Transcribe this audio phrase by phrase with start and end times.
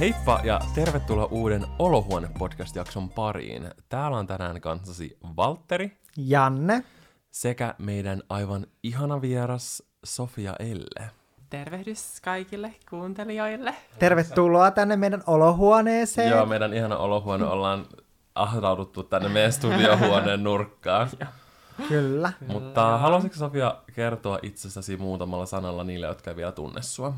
[0.00, 3.70] Heippa ja tervetuloa uuden Olohuone-podcast-jakson pariin.
[3.88, 6.84] Täällä on tänään kanssasi Valtteri Janne.
[7.30, 11.10] sekä meidän aivan ihana vieras Sofia Elle.
[11.50, 13.74] Tervehdys kaikille kuuntelijoille.
[13.98, 16.30] Tervetuloa tänne meidän olohuoneeseen.
[16.30, 17.86] Joo, meidän ihana olohuone ollaan
[18.34, 21.08] ahtauduttu tänne meidän studiohuoneen nurkkaan.
[21.88, 22.32] Kyllä.
[22.46, 27.14] Mutta haluaisitko Sofia kertoa itsestäsi muutamalla sanalla niille, jotka ei vielä tunne sua?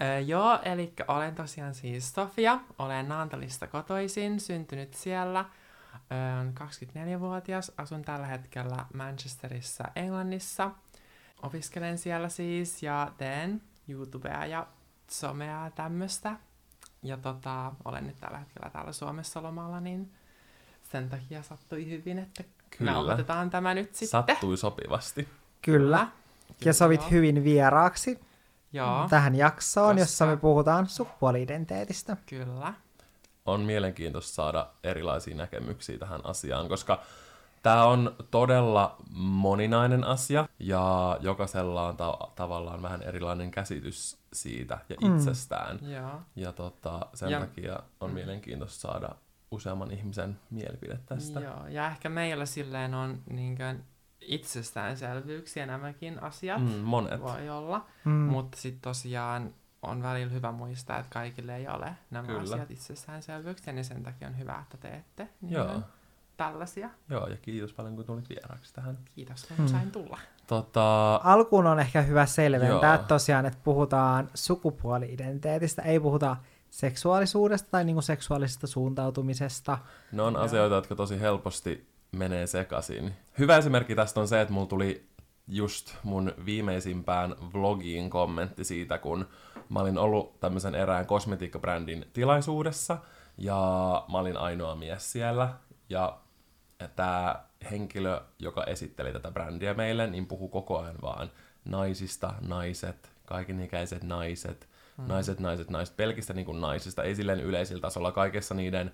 [0.00, 5.44] Öö, joo, eli olen tosiaan siis Sofia, olen Naantalista kotoisin, syntynyt siellä,
[6.12, 6.66] öö,
[7.16, 10.70] 24-vuotias, asun tällä hetkellä Manchesterissa, Englannissa.
[11.42, 14.66] Opiskelen siellä siis ja teen YouTubea ja
[15.10, 16.36] somea ja tämmöstä.
[17.02, 20.12] Ja tota, olen nyt tällä hetkellä täällä Suomessa lomalla, niin
[20.82, 22.44] sen takia sattui hyvin, että
[22.78, 22.92] Kyllä.
[22.92, 24.08] nauhoitetaan tämä nyt sitten.
[24.08, 25.28] Sattui sopivasti.
[25.62, 26.08] Kyllä.
[26.64, 28.20] Ja sovit hyvin vieraaksi
[28.72, 32.16] Joo, tähän jaksoon, Koska- jossa me puhutaan sukupuoli-identiteetistä.
[32.26, 32.74] kyllä.
[33.46, 37.00] on mielenkiintoista saada erilaisia näkemyksiä tähän asiaan, koska
[37.62, 44.96] tämä on todella moninainen asia ja jokaisella on ta- tavallaan vähän erilainen käsitys siitä ja
[45.02, 45.16] Mm.
[45.16, 45.78] itsestään.
[45.92, 46.20] Joo.
[46.36, 49.08] Ja tota, sen Ja- takia on mielenkiintoista saada
[49.50, 51.40] useamman ihmisen mielipide tästä.
[51.40, 53.84] Joo, ja ehkä meillä silleen on niinkään
[54.20, 56.60] itsestäänselvyyksiä nämäkin asiat.
[56.62, 57.20] Mm, monet.
[57.20, 57.86] Voi olla.
[58.04, 58.12] Mm.
[58.12, 62.40] Mutta sitten tosiaan on välillä hyvä muistaa, että kaikille ei ole nämä Kyllä.
[62.42, 65.64] asiat itsestäänselvyyksiä, niin sen takia on hyvä, että teette Joo.
[65.64, 65.86] niinkään
[66.36, 66.90] tällaisia.
[67.10, 68.98] Joo, ja kiitos paljon, kun tulit vieraaksi tähän.
[69.14, 69.66] Kiitos, kun Mm.
[69.68, 70.18] sain tulla.
[70.46, 73.04] Tota, Alkuun on ehkä hyvä selventää, Joo.
[73.08, 76.36] tosiaan, että puhutaan sukupuoli-identiteetistä, ei puhuta
[76.70, 79.78] seksuaalisuudesta tai niinku seksuaalisesta suuntautumisesta.
[80.12, 80.42] Ne on Joo.
[80.42, 83.14] asioita, jotka tosi helposti menee sekaisin.
[83.38, 85.06] Hyvä esimerkki tästä on se, että mulla tuli
[85.48, 89.26] just mun viimeisimpään vlogiin kommentti siitä, kun
[89.68, 92.98] mä olin ollut tämmöisen erään kosmetiikkabrändin tilaisuudessa,
[93.38, 93.56] ja
[94.12, 95.48] mä olin ainoa mies siellä,
[95.88, 96.18] ja
[96.96, 101.30] tämä henkilö, joka esitteli tätä brändiä meille, niin puhui koko ajan vaan
[101.64, 105.04] naisista, naiset, kaikenikäiset naiset, mm.
[105.06, 108.92] naiset, naiset, naiset, pelkistä niin kuin naisista, ei silleen yleisellä tasolla, kaikessa niiden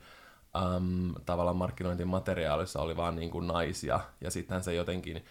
[0.56, 5.24] äm, tavallaan markkinointimateriaalissa oli vaan niin kuin naisia, ja sitten se jotenkin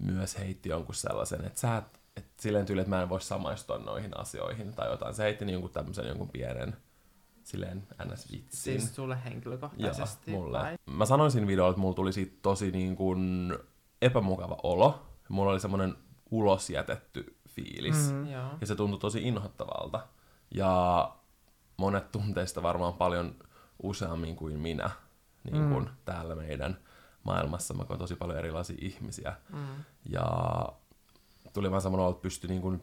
[0.00, 3.78] myös heitti jonkun sellaisen, että sä et, et silleen tyyli, että mä en voi samaistua
[3.78, 5.14] noihin asioihin tai jotain.
[5.14, 6.76] Se heitti niin jonkun tämmöisen jonkun pienen
[7.44, 8.48] silleen ns-vitsin.
[8.62, 10.58] Siis sulle henkilökohtaisesti Joo, mulle.
[10.58, 10.78] vai?
[10.86, 13.54] Mä sanoin siinä videolla, että mulla tuli siitä tosi niin kuin
[14.02, 15.06] epämukava olo.
[15.28, 15.94] Mulla oli semmoinen
[16.30, 18.12] ulosjätetty fiilis.
[18.12, 18.30] Mm.
[18.30, 18.48] Joo.
[18.60, 20.06] Ja se tuntui tosi inhottavalta.
[20.54, 21.12] Ja
[21.76, 23.34] monet tunteista varmaan paljon
[23.82, 24.90] useammin kuin minä
[25.44, 25.90] niin kuin Mm.
[26.04, 26.78] täällä meidän
[27.24, 27.74] maailmassa.
[27.74, 29.32] Mä koen tosi paljon erilaisia ihmisiä.
[29.52, 29.84] Mm.
[30.08, 30.24] Ja
[31.52, 32.82] tuli vaan semmoinen että pystyi niin kuin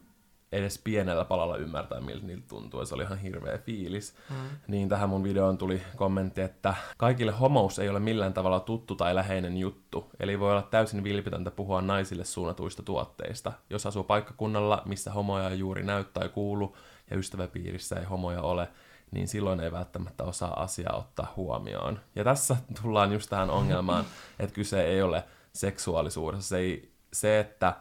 [0.52, 2.86] edes pienellä palalla ymmärtämään, miltä niiltä tuntuu.
[2.86, 4.16] Se oli ihan hirveä fiilis.
[4.30, 4.36] Mm.
[4.68, 9.16] Niin tähän mun videoon tuli kommentti, että kaikille homous ei ole millään tavalla tuttu tai
[9.16, 13.54] läheinen juttu, eli voi olla täysin vilpitöntä puhua naisille suunnatuista tuotteista.
[13.70, 16.78] Jos asuu paikkakunnalla, missä homoja ei juuri näy tai kuulu,
[17.12, 18.68] ja ystäväpiirissä ei homoja ole,
[19.12, 22.00] niin silloin ei välttämättä osaa asiaa ottaa huomioon.
[22.16, 24.06] Ja tässä tullaan just tähän ongelmaan,
[24.40, 25.24] että kyse ei ole
[25.54, 26.50] seksuaalisuudessa.
[26.50, 27.76] Se, ei, se että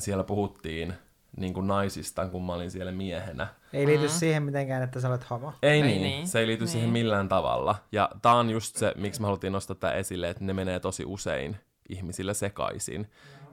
[0.00, 0.94] siellä puhuttiin
[1.36, 4.08] niin kuin naisista, kun mä olin siellä miehenä, Ei liity Mm.
[4.10, 5.52] siihen mitenkään, että sä olet homo.
[5.62, 6.02] ei, Ei niin.
[6.02, 6.28] niin.
[6.28, 6.68] se ei liity Niin.
[6.72, 7.74] siihen millään tavalla.
[7.92, 11.04] Ja tää on just se, miksi me haluttiin nostaa tää esille, että ne menee tosi
[11.06, 11.56] usein
[11.88, 13.10] ihmisillä sekaisin.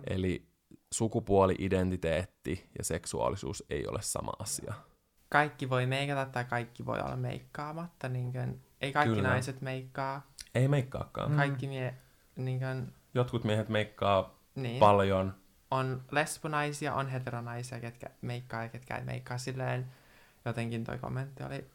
[0.10, 0.46] Eli
[0.94, 4.74] sukupuoli, identiteetti ja seksuaalisuus ei ole sama asia.
[5.30, 8.10] Kaikki voi meikata tai kaikki voi olla meikkaamatta.
[8.10, 9.30] Niinkään, ei kaikki Kyllä.
[9.30, 10.28] naiset meikkaa.
[10.56, 11.32] Ei meikkaakaan.
[11.32, 11.38] Mm.
[11.38, 11.96] Kaikki mie,
[12.36, 14.80] niinkään, Jotkut miehet meikkaa niin.
[14.80, 15.34] paljon.
[15.72, 19.38] on lesbonaisia, on heteronaisia, ketkä meikkaa ja ketkä ei meikkaa.
[19.38, 19.86] Silleen
[20.46, 21.66] jotenkin toi kommentti oli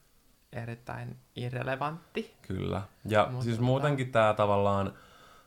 [0.53, 2.37] erittäin irrelevantti.
[2.43, 2.83] Kyllä.
[3.05, 4.93] Ja Mutta siis tota- muutenkin tämä tavallaan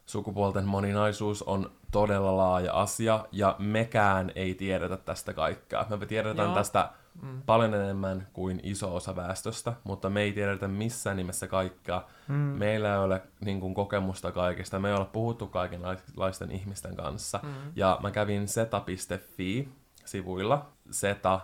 [0.05, 5.85] sukupuolten moninaisuus on todella laaja asia, ja mekään ei tiedetä tästä kaikkea.
[5.99, 6.55] Me tiedetään Joo.
[6.55, 6.89] tästä
[7.21, 7.41] Mm.
[7.45, 12.03] paljon enemmän kuin iso osa väestöstä, mutta me ei tiedetä missään nimessä kaikkea.
[12.27, 12.35] Mm.
[12.35, 17.39] Meillä ei ole niin kuin, kokemusta kaikesta, me ei ole puhuttu kaikenlaisten ihmisten kanssa.
[17.43, 17.49] Mm.
[17.75, 20.65] Ja mä kävin seta.fi-sivuilla.
[20.91, 21.39] Seta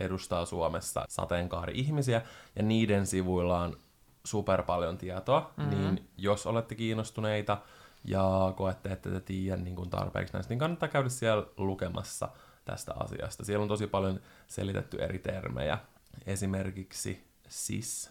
[0.00, 2.22] edustaa Suomessa sateenkaari-ihmisiä,
[2.56, 3.76] ja niiden sivuilla on
[4.24, 5.68] super paljon tietoa, Mhm.
[5.70, 7.58] niin jos olette kiinnostuneita
[8.04, 12.28] ja koette, että te tiedä niin kuin tarpeeksi näistä, niin kannattaa käydä siellä lukemassa
[12.64, 13.44] tästä asiasta.
[13.44, 15.78] Siellä on tosi paljon selitetty eri termejä.
[16.26, 18.10] Esimerkiksi cis,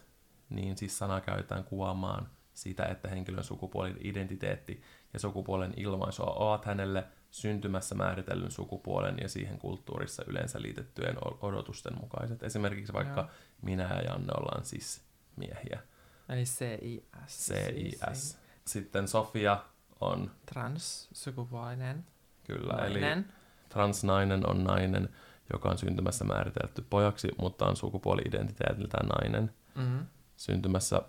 [0.50, 4.82] niin cis-sanaa käytetään kuvaamaan sitä, että henkilön sukupuolin identiteetti
[5.14, 12.44] ja sukupuolen ilmaisua ovat hänelle syntymässä määritellyn sukupuolen ja siihen kulttuurissa yleensä liitettyjen odotusten mukaiset.
[12.44, 13.30] Esimerkiksi vaikka Joo.
[13.62, 15.02] minä ja Janne ollaan siis
[15.36, 15.80] miehiä.
[16.30, 17.50] Eli CIS.
[17.50, 18.38] CIS.
[18.66, 19.64] Sitten Sofia
[20.02, 22.06] on Transsukupuolinen
[22.44, 23.34] kyllä, eli nainen.
[23.74, 25.10] Transnainen on nainen,
[25.54, 29.54] joka on syntymässä määritelty pojaksi, mutta on sukupuoli-identiteetiltään nainen.
[29.76, 30.06] Mm-hmm.
[30.38, 31.02] Syntymässä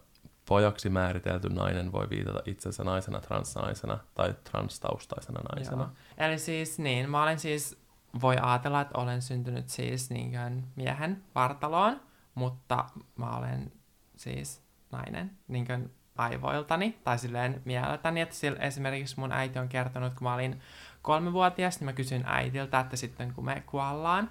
[0.48, 5.82] pojaksi määritelty nainen voi viitata itsensä naisena, transnaisena tai transtaustaisena naisena.
[5.82, 6.26] Joo.
[6.26, 7.78] Eli siis niin, mä olen siis,
[8.20, 12.00] voi ajatella, että olen syntynyt siis niinkään miehen vartaloon,
[12.34, 12.84] mutta
[13.16, 13.72] mä olen
[14.16, 14.62] siis
[14.92, 20.34] nainen niinkään aivoiltani tai silleen mieleltäni, että sillä, esimerkiksi mun äiti on kertonut, kun mä
[20.34, 20.60] olin
[21.04, 24.30] kolmevuotias, niin mä kysyin äitiltä, että sitten kun me kuollaan,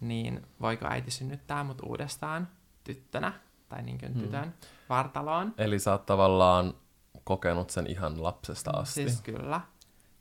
[0.00, 2.48] niin voiko äiti synnyttää mut uudestaan
[2.84, 3.32] tyttönä
[3.68, 4.22] tai niinkään Hmm.
[4.22, 4.54] tytön
[4.88, 5.54] vartaloon.
[5.58, 6.74] Eli sä oot tavallaan
[7.24, 8.94] kokenut sen ihan lapsesta asti.
[8.94, 9.60] Siis kyllä.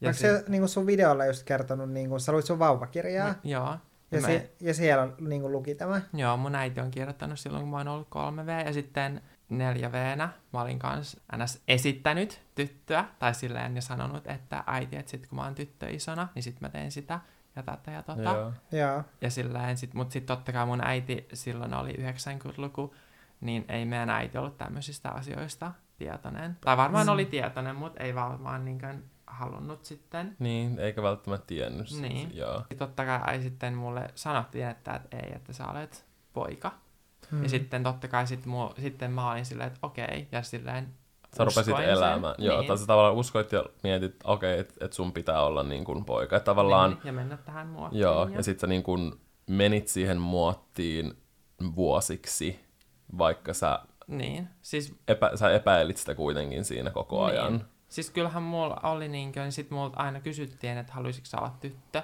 [0.03, 3.27] Onko si- se niin kuin sun videolla just kertonut, niin kuin, sä luit sun vauvakirjaa,
[3.27, 3.75] Mä- Joo.
[4.11, 6.01] ja, mä- se, ja siellä niin kuin, luki tämä.
[6.13, 9.21] Joo, mun äiti on kirjoittanut silloin, kun mä oon ollut 3V, ja sitten
[9.53, 11.61] 4V-nä mä olin kans ns.
[11.67, 16.27] esittänyt tyttöä, tai silleen ja sanonut, että äiti, että sit kun mä oon tyttö isona,
[16.35, 17.19] niin sit mä teen sitä
[17.55, 18.21] ja tätä ja tota.
[18.21, 18.53] Joo.
[18.71, 19.03] Joo.
[19.21, 22.95] Ja silleen, sit, mut sit totta kai mun äiti silloin oli 90-luku,
[23.41, 26.57] niin ei meidän äiti ollut tämmöisistä asioista tietoinen.
[26.61, 27.13] Tai varmaan Mm.
[27.13, 30.35] oli tietoinen, mutta ei varmaan niinkään halunnut sitten.
[30.39, 31.87] Niin, eikä välttämättä tiennyt.
[32.01, 32.35] Niin.
[32.37, 32.63] Joo.
[32.77, 36.71] Totta kai sitten mulle sanottiin, että, että ei, että sä olet poika.
[37.31, 37.43] Hmm.
[37.43, 40.87] Ja sitten totta kai sit mu, sitten mä olin silleen, että okei, ja silleen
[41.37, 41.89] Sä rupesit uskoin sen.
[41.93, 42.35] elämään.
[42.37, 42.67] Joo, Niin.
[42.67, 46.05] tai sä tavallaan uskoit ja mietit, okei, okay, että et sun pitää olla niin kuin
[46.05, 46.35] poika.
[46.35, 48.01] Että tavallaan, Niin, ja mennä tähän muottiin.
[48.01, 49.13] joo, ja sit sä niin kuin
[49.49, 51.13] menit siihen muottiin
[51.75, 52.59] vuosiksi,
[53.17, 57.51] vaikka sä, Niin, siis, epä, sä epäilit sitä kuitenkin siinä koko ajan.
[57.53, 57.65] Niin.
[57.89, 62.03] siis kyllähän mulla oli niinkö, niin sit multa aina kysyttiin, että haluaisitko sä olla tyttö.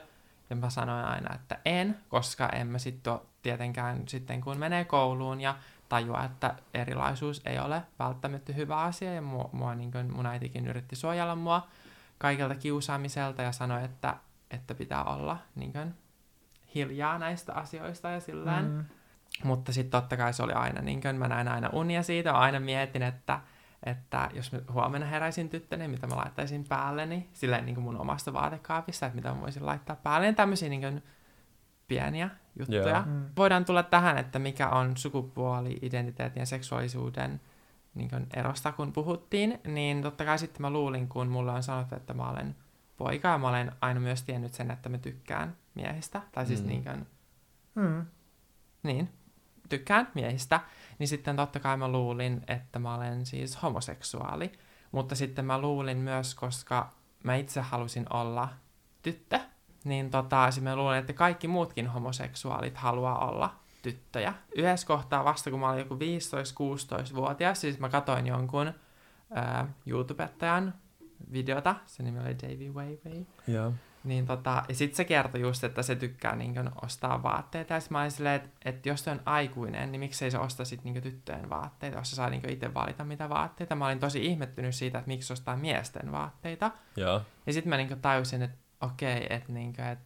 [0.50, 5.42] Ja mä sanoin aina, että en, koska en mä sitten tietenkään sitten kun menee kouluun
[5.42, 5.56] ja
[5.90, 9.14] tajua, että erilaisuus ei ole välttämättä hyvä asia.
[9.14, 11.68] Ja mua, mua niin kuin mun äitikin yritti suojella mua
[12.18, 14.16] kaikelta kiusaamiselta ja sanoi, että,
[14.52, 15.94] että pitää olla niin kuin,
[16.76, 18.66] hiljaa näistä asioista ja silleen.
[18.66, 18.86] Mm.
[19.44, 22.60] Mutta sitten totta kai se oli aina, niin kuin mä näin aina unia siitä, aina
[22.60, 23.40] mietin, että,
[23.84, 28.34] että jos mä huomenna heräisin tyttönä, mitä mä laittaisin päälleni, silleen niin kuin mun omasta
[28.34, 31.04] vaatekaapista, että mitä mä voisin laittaa päälle, niin tämmöisiä niin kuin
[31.96, 32.30] pieniä
[32.60, 32.88] juttuja.
[32.90, 33.02] Joo.
[33.06, 33.26] Mm.
[33.38, 37.42] Voidaan tulla tähän, että mikä on sukupuoli, identiteetin ja seksuaalisuuden
[37.96, 41.96] niin kuin erosta, kun puhuttiin, niin totta kai sitten mä luulin, kun mulle on sanottu,
[41.96, 42.56] että mä olen
[42.98, 46.66] poika, ja mä olen aina myös tiennyt sen, että mä tykkään miehistä, tai siis Mm.
[46.66, 46.70] mm.
[46.70, 47.08] niin kuin
[47.76, 48.06] Mm.
[48.84, 49.10] niin,
[49.70, 50.60] tykkään miehistä,
[51.00, 54.52] niin sitten totta kai mä luulin, että mä olen siis homoseksuaali.
[54.92, 56.92] Mutta sitten mä luulin myös, koska
[57.24, 58.50] mä itse halusin olla
[59.02, 59.40] tyttö,
[59.84, 64.34] niin tota, siis mä luulin, että kaikki muutkin homoseksuaalit haluaa olla tyttöjä.
[64.56, 68.74] Yhdessä kohtaa vasta, kun mä olin joku 15-16-vuotias, siis mä katoin jonkun
[69.34, 70.74] ää, YouTubettajan
[71.32, 73.74] videota, se nimi oli Davy Wayway, Joo.
[74.04, 77.74] niin tota, ja sit se kertoi just, että se tykkää niin ostaa vaatteita.
[77.74, 80.66] Ja sit mä olin silleen, että, että jos se on aikuinen, niin miksei se osta
[80.66, 83.76] sit niin tyttöjen vaatteita, jos se saa niin itse valita mitä vaatteita.
[83.76, 86.72] Mä olin tosi ihmettynyt siitä, että miksi ostaa miesten vaatteita.
[86.98, 87.22] Joo.
[87.46, 90.06] Ja sitten mä niin tajusin, että okei, että, niin kuin, että,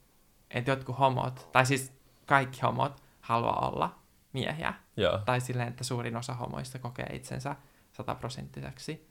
[0.50, 1.94] että jotkut homot, tai siis
[2.26, 4.00] kaikki homot, haluaa olla
[4.34, 4.74] miehiä.
[4.98, 5.18] Joo.
[5.26, 7.56] Tai silleen, että suurin osa homoista kokee itsensä
[7.92, 9.10] sataprosenttiseksi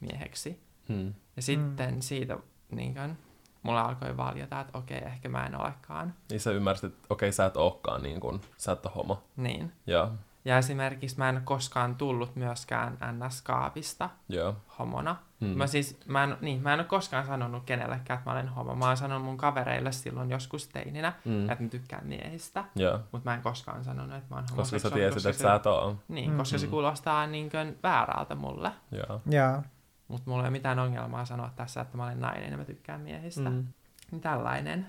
[0.00, 0.62] mieheksi.
[0.88, 1.14] Hmm.
[1.36, 2.38] Ja sitten siitä
[2.70, 3.18] niin kuin,
[3.62, 6.14] mulla alkoi valjata, että okei, ehkä mä en olekaan.
[6.30, 9.22] Niin sä ymmärsit, että okei, sä et ookaan niin kuin, sä et ole homo.
[9.36, 9.72] Niin.
[9.86, 10.10] Joo.
[10.44, 14.56] Ja esimerkiksi mä en ole koskaan tullut myöskään NS-kaapista Joo.
[14.78, 15.16] homona.
[15.40, 15.48] Hmm.
[15.48, 15.58] Mm.
[15.58, 18.74] Mä siis, mä en, niin, mä en ole koskaan sanonut kenellekään, että mä olen homo.
[18.74, 21.50] Mä oon sanonut mun kavereille silloin joskus teininä, Hmm.
[21.50, 22.64] että mä tykkään miehistä.
[22.76, 23.00] Joo.
[23.12, 25.96] Mutta mä en koskaan sanonut, että mä oon Koska sä tiesit, että sä et oo.
[26.08, 26.70] Niin, koska se Mm.
[26.70, 28.72] kuulostaa niin kuin väärältä mulle.
[28.92, 29.20] Joo.
[29.26, 29.62] Joo.
[30.08, 33.00] Mutta mulla ei ole mitään ongelmaa sanoa tässä, että mä olen nainen ja mä tykkään
[33.00, 33.50] miehistä.
[33.50, 33.56] Mm.
[33.56, 33.66] Mm.
[34.10, 34.86] Niin tällainen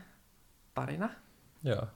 [0.74, 1.10] tarina.
[1.64, 1.88] Joo.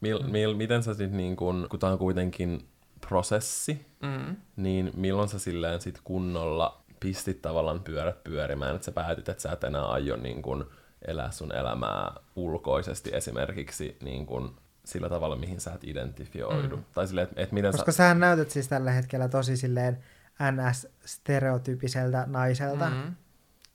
[0.00, 0.30] Mil, Mm.
[0.30, 2.68] mil, miten sä sit niin kun, kun tää on kuitenkin
[3.08, 4.36] prosessi, Mm.
[4.56, 9.52] niin milloin sä silleen sit kunnolla pistit tavallaan pyörät pyörimään, että sä päätit, että sä
[9.52, 10.70] et enää aio niin kun
[11.06, 16.76] elää sun elämää ulkoisesti esimerkiksi niin kun sillä tavalla, mihin sä et identifioidu.
[16.76, 16.84] Mm.
[16.94, 17.96] Tai silleen, että et miten Koska sä...
[17.96, 20.04] sähän näytät siis tällä hetkellä tosi silleen
[20.52, 23.14] NS-stereotyypiseltä naiselta, mm.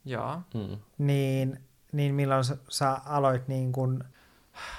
[0.04, 0.40] Joo.
[0.54, 0.76] Mm.
[0.98, 1.60] niin,
[1.92, 4.04] niin milloin sä, sä aloit niin kuin,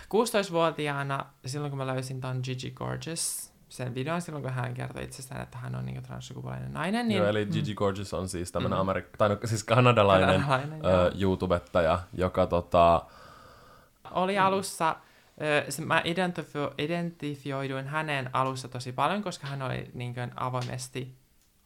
[0.03, 5.41] 16-vuotiaana, silloin kun mä löysin ton Gigi Gorgeous sen videon silloin, kun hän kertoi itsestään,
[5.41, 7.07] että hän on niin transsukupuolinen nainen.
[7.07, 8.89] Niin, Joo, eli Gigi Gorgeous on siis tämmöinen Mm.
[8.89, 11.11] Amerik- tai no, siis kanadalainen, Kanadalainen, joo.
[11.21, 13.05] YouTubettaja, joka tota,
[14.11, 14.95] oli alussa,
[15.69, 21.15] se, mä identifio, identifioiduin hänen alussa tosi paljon, koska hän oli niin kuin, avoimesti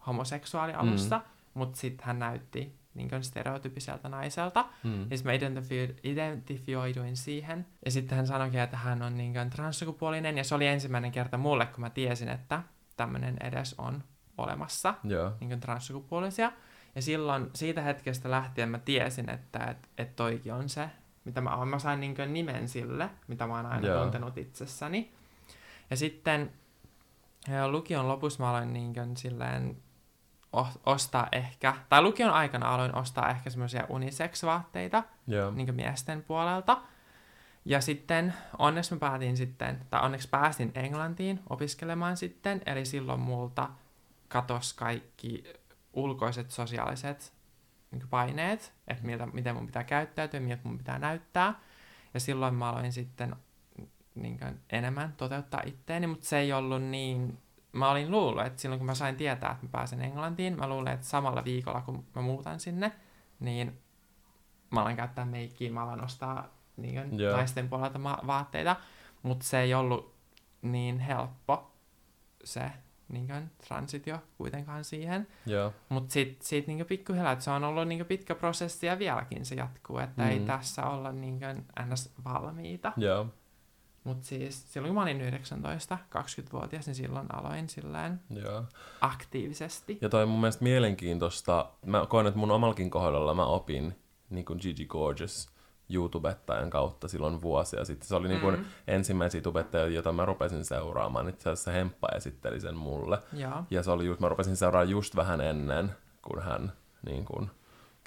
[0.07, 1.23] homoseksuaali alussa, mm.
[1.53, 4.65] mutta sitten hän näytti niin kuin, stereotypiseltä naiselta.
[4.83, 7.65] mm, Ja sit mä identifioid, identifioiduin siihen.
[7.85, 10.37] Ja sitten hän sanoikin, että hän on niin kuin, transsukupuolinen.
[10.37, 12.63] Ja se oli ensimmäinen kerta mulle, kun mä tiesin, että
[12.97, 14.03] tämmöinen edes on
[14.37, 16.51] olemassa, joo, niin kuin transsukupuolisia.
[16.95, 20.89] Ja silloin siitä hetkestä lähtien mä tiesin, että et, et toikin on se,
[21.25, 21.67] mitä mä oon.
[21.67, 24.01] Mä sain niin kuin nimen sille, mitä mä oon aina Joo.
[24.03, 25.11] tuntenut itsessäni.
[25.89, 26.51] Ja sitten
[27.49, 29.77] ö, lukion lopussa mä aloin niin kuin silleen
[30.85, 36.77] ostaa ehkä, tai lukion aikana aloin ostaa ehkä semmoisia unisex-vaatteita joo, niin miesten puolelta.
[37.65, 43.69] Ja sitten onneksi mä päätin sitten, tai onneksi pääsin Englantiin opiskelemaan sitten, eli silloin multa
[44.27, 45.43] katos kaikki
[45.93, 47.33] ulkoiset sosiaaliset
[47.91, 51.53] niin paineet, että miltä, miten mun pitää käyttäytyä, miltä mun pitää näyttää.
[52.13, 53.35] Ja silloin mä aloin sitten
[54.15, 57.37] niin enemmän toteuttaa itteeni, mutta se ei ollut niin...
[57.77, 60.93] Mä olin luullut, että silloin kun mä sain tietää, että mä pääsen Englantiin, mä luulen,
[60.93, 62.91] että samalla viikolla kun mä muutan sinne,
[63.39, 63.79] niin
[64.71, 67.37] mä alan käyttää meikkiä, mä alan ostaa niin kuin, Joo.
[67.37, 68.75] naisten puolelta ma- vaatteita,
[69.23, 70.15] mutta se ei ollut
[70.61, 71.71] niin helppo
[72.43, 72.71] se
[73.09, 75.27] niin kuin, transitio kuitenkaan siihen.
[75.45, 79.45] joo, Mutta sit, siitä niin pikkuhiljaa, että se on ollut niin pitkä prosessi ja vieläkin
[79.45, 80.29] se jatkuu, että mm.
[80.29, 82.13] ei tässä olla niin kuin, ns.
[82.23, 82.91] valmiita.
[82.97, 83.27] joo,
[84.07, 88.63] Mutta siis silloin kun mä olin 19, 20-vuotias, niin silloin aloin silleen joo.
[89.01, 89.97] aktiivisesti.
[90.01, 91.69] Ja toi on mun mielestä mielenkiintoista.
[91.85, 93.95] Mä koen, että mun omallakin kohdalla mä opin
[94.29, 95.49] niin kuin Gigi Gorgeous
[95.89, 98.07] YouTubettajan kautta silloin vuosia sitten.
[98.07, 98.65] Se oli niin kuin Mm.
[98.87, 101.29] ensimmäisiä tubettajia, joita mä rupesin seuraamaan.
[101.29, 103.19] Itse asiassa Hemppa esitteli sen mulle.
[103.33, 103.63] Joo.
[103.71, 106.73] Ja se oli just, mä rupesin seuraamaan just vähän ennen, kun hän
[107.05, 107.51] niin kuin,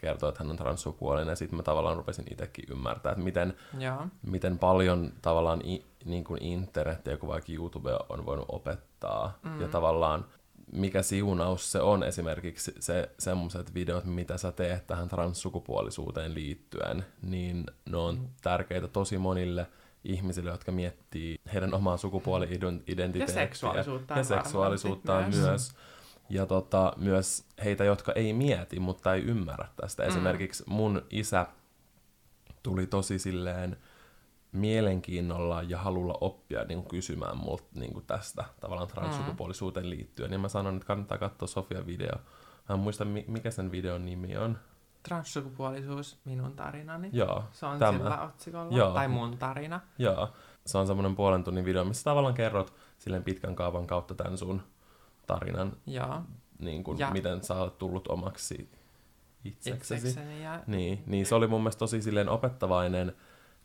[0.00, 1.32] kertoi, että hän on transsukupuolinen.
[1.32, 4.06] Ja sitten mä tavallaan rupesin itsekin ymmärtää, että miten, Joo.
[4.26, 9.38] miten paljon tavallaan i, niin kuin internet ja vaikka YouTube on voinut opettaa.
[9.42, 9.60] Mm.
[9.60, 10.24] Ja tavallaan
[10.72, 17.66] mikä siunaus se on esimerkiksi se, semmoiset videot, mitä sä teet tähän transsukupuolisuuteen liittyen, niin
[17.90, 18.28] ne on Mm.
[18.42, 19.66] tärkeitä tosi monille
[20.04, 23.22] ihmisille, jotka miettii heidän omaa sukupuoli-identiteettiä.
[23.22, 25.36] Ja seksuaalisuutta Ja seksuaalisuuttaan myös.
[25.46, 25.74] myös.
[26.30, 30.02] Ja tota, myös heitä, jotka ei mieti, mutta ei ymmärrä tästä.
[30.02, 30.08] Mm.
[30.08, 31.46] Esimerkiksi mun isä
[32.62, 33.76] tuli tosi silleen
[34.52, 40.30] mielenkiinnolla ja halulla oppia niin kuin kysymään multa niin kuin tästä tavallaan transsukupuolisuuteen liittyen.
[40.30, 42.16] Niin mä sanon, että kannattaa katsoa Sofian video.
[42.68, 44.58] Mä en muista, mi- mikä sen videon nimi on.
[45.02, 47.08] Transsukupuolisuus, minun tarinani.
[47.12, 47.98] Joo, Se on tämä.
[47.98, 48.76] sillä otsikolla.
[48.76, 48.94] Joo.
[48.94, 49.80] Tai mun tarina.
[49.98, 50.28] joo.
[50.66, 54.62] Se on semmoinen puolen tunnin video, missä tavallaan kerrot silleen pitkän kaavan kautta tämän sun
[55.38, 56.22] tarinan, Joo.
[56.58, 58.70] niin kuin, Ja- miten sä oot tullut omaksi
[59.44, 60.08] itseksesi.
[60.08, 63.12] Itsekseni ja Niin, niin se oli mun mielestä tosi silleen opettavainen,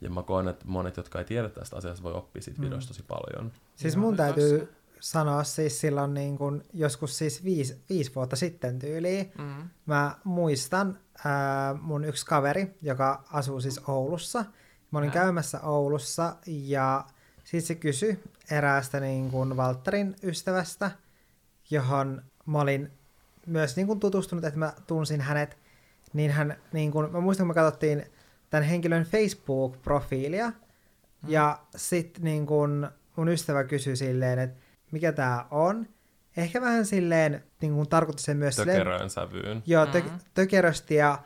[0.02, 2.66] ja mä koen, että monet, jotka ei tiedä tästä asiasta, voi oppia siitä Mm.
[2.66, 3.52] videosta tosi paljon.
[3.76, 4.24] Siis mun tossa.
[4.34, 9.32] täytyy sanoa siis silloin niin kuin joskus siis viisi, viisi vuotta sitten tyyliin.
[9.38, 9.70] Mm.
[9.86, 14.46] Mä muistan ää, mun yksi kaveri, joka asuu siis Oulussa.
[14.92, 15.14] Mä olin Ää.
[15.14, 17.06] käymässä Oulussa ja
[17.44, 18.20] sitten se kysyi
[18.52, 20.92] eräästä niin kuin Valtterin ystävästä,
[21.70, 22.92] johon mä olin
[23.46, 25.58] myös niin kuin tutustunut, että mä tunsin hänet.
[26.14, 28.06] Niin hän, niin kuin, mä muistan, kun me katsottiin
[28.50, 30.52] tämän henkilön Facebook-profiilia,
[31.24, 31.30] Mm.
[31.30, 35.88] ja sitten niin kun mun ystävä kysyi silleen, että mikä tää on.
[36.38, 39.64] Ehkä vähän silleen, niin kun tarkoitti sen myös silleen, Tökeröön sävyyn.
[39.66, 40.16] joo, tö, Mhm.
[40.34, 41.20] tökerösti ja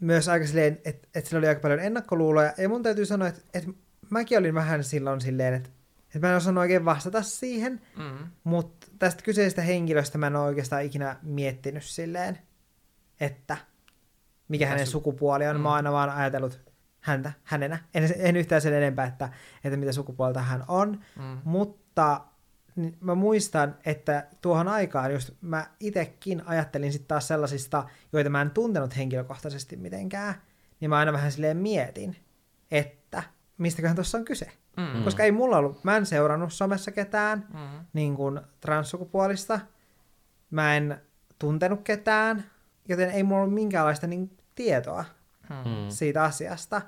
[0.00, 2.52] myös aika silleen, että et sillä oli aika paljon ennakkoluuloja.
[2.58, 3.64] Ja mun täytyy sanoa, että et
[4.10, 5.70] mäkin olin vähän silloin silleen, että
[6.14, 7.80] et mä en osannut oikein vastata siihen.
[7.96, 8.26] Mm.
[8.44, 12.38] Mutta tästä kyseisestä henkilöstä mä en ole oikeastaan ikinä miettinyt silleen,
[13.20, 13.68] että mikä
[14.48, 15.56] Mikä hänen su- sukupuoli on.
[15.56, 15.62] Mm.
[15.62, 16.60] Mä oon aina vaan ajatellut
[17.00, 17.78] häntä hänenä.
[17.94, 19.28] En, en yhtään sen enempää, että,
[19.64, 21.00] että mitä sukupuolta hän on.
[21.18, 21.38] Mm.
[21.44, 22.20] Mutta
[22.76, 28.42] niin mä muistan, että tuohon aikaan just mä itekin ajattelin sitten taas sellaisista, joita mä
[28.42, 30.34] en tuntenut henkilökohtaisesti mitenkään.
[30.80, 32.16] Niin mä aina vähän silleen mietin,
[32.70, 33.22] että
[33.58, 34.52] mistäköhän tuossa on kyse.
[34.94, 35.04] Mm.
[35.04, 37.84] Koska ei mulla ollut, mä en seurannut somessa ketään, Mm.
[37.92, 39.60] niin kuin transsukupuolista.
[40.50, 41.00] Mä en
[41.38, 42.44] tuntenut ketään,
[42.88, 45.04] joten ei mulla ollut minkäänlaista niin tietoa
[45.50, 45.56] Mm.
[45.56, 45.88] Mm.
[45.88, 46.82] siitä asiasta.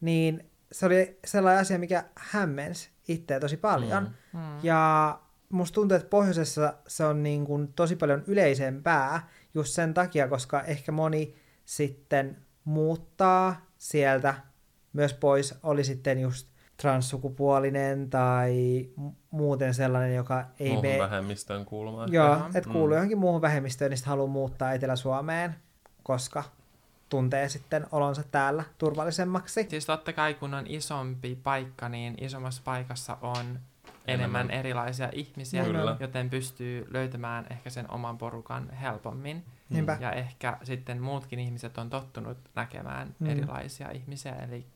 [0.00, 4.02] Niin se oli sellainen asia, mikä hämmensi itseä tosi paljon.
[4.32, 4.38] Mm.
[4.40, 4.58] Mm.
[4.62, 10.28] Ja musta tuntuu, että pohjoisessa se on niin kuin tosi paljon yleisempää just sen takia,
[10.28, 11.34] koska ehkä moni
[11.64, 14.34] sitten muuttaa sieltä
[14.92, 16.48] myös pois, oli sitten just
[16.82, 20.98] transsukupuolinen tai mu- muuten sellainen, joka ei Muuhun mene...
[20.98, 22.12] vähemmistöön kuulumaan.
[22.12, 22.92] Joo, että kuuluu Mm.
[22.94, 25.54] johonkin muuhun vähemmistöön, niin haluaa muuttaa Etelä-Suomeen,
[26.02, 26.44] koska
[27.08, 29.66] tuntee sitten olonsa täällä turvallisemmaksi.
[29.70, 33.38] Siis totta kai kun on isompi paikka, niin isommassa paikassa on
[34.06, 34.50] enemmän, Enemmän.
[34.50, 35.96] erilaisia ihmisiä, Kyllä.
[36.00, 39.44] joten pystyy löytämään ehkä sen oman porukan helpommin.
[39.68, 39.96] Niinpä.
[40.00, 43.26] Ja ehkä sitten muutkin ihmiset on tottunut näkemään mm.
[43.30, 44.66] erilaisia ihmisiä, eli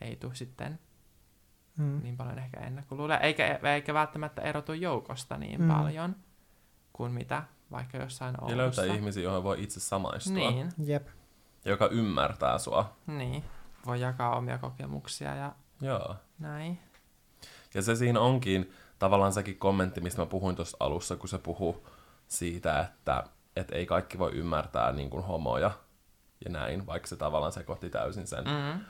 [0.00, 0.78] ei tule sitten
[1.76, 2.00] Mm.
[2.02, 5.68] niin paljon ehkä ennakkoluuloja, eikä, eikä välttämättä erotu joukosta niin Mm.
[5.68, 6.16] paljon
[6.92, 8.56] kuin mitä vaikka jossain Ja Oulussa.
[8.56, 10.34] löytää ihmisiä, joihin voi itse samaistua.
[10.34, 11.06] Niin, Jep.
[11.64, 12.96] Joka ymmärtää sua.
[13.06, 13.44] niin.
[13.86, 16.16] Voi jakaa omia kokemuksia ja Joo.
[16.38, 16.78] näin.
[17.74, 21.86] Ja se siinä onkin tavallaan sekin kommentti, mistä mä puhuin tuossa alussa, kun se puhuu
[22.28, 23.24] siitä, että,
[23.56, 25.70] että ei kaikki voi ymmärtää niin kuin homoja
[26.44, 28.84] ja näin, vaikka se tavallaan sekoitti täysin sen Mm.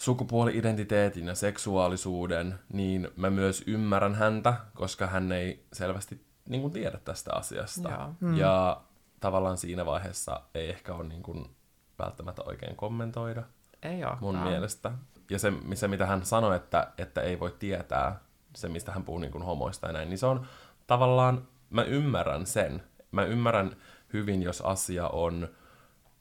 [0.00, 6.98] Sukupuoli-identiteetin ja seksuaalisuuden, niin mä myös ymmärrän häntä, koska hän ei selvästi niin kuin tiedä
[7.04, 7.90] tästä asiasta.
[7.90, 8.14] Joo.
[8.20, 8.36] Mm.
[8.36, 8.80] Ja
[9.20, 11.56] tavallaan siinä vaiheessa ei ehkä ole niin kuin
[11.98, 13.42] välttämättä oikein kommentoida
[13.82, 14.18] Ei olekaan.
[14.20, 14.92] mun mielestä.
[15.30, 18.20] Ja se, se mitä hän sanoi, että, että ei voi tietää
[18.56, 20.46] se, mistä hän puhuu niin kuin homoista ja näin, niin se on
[20.86, 22.82] tavallaan, mä ymmärrän sen.
[23.12, 23.76] Mä ymmärrän
[24.12, 25.48] hyvin, jos asia on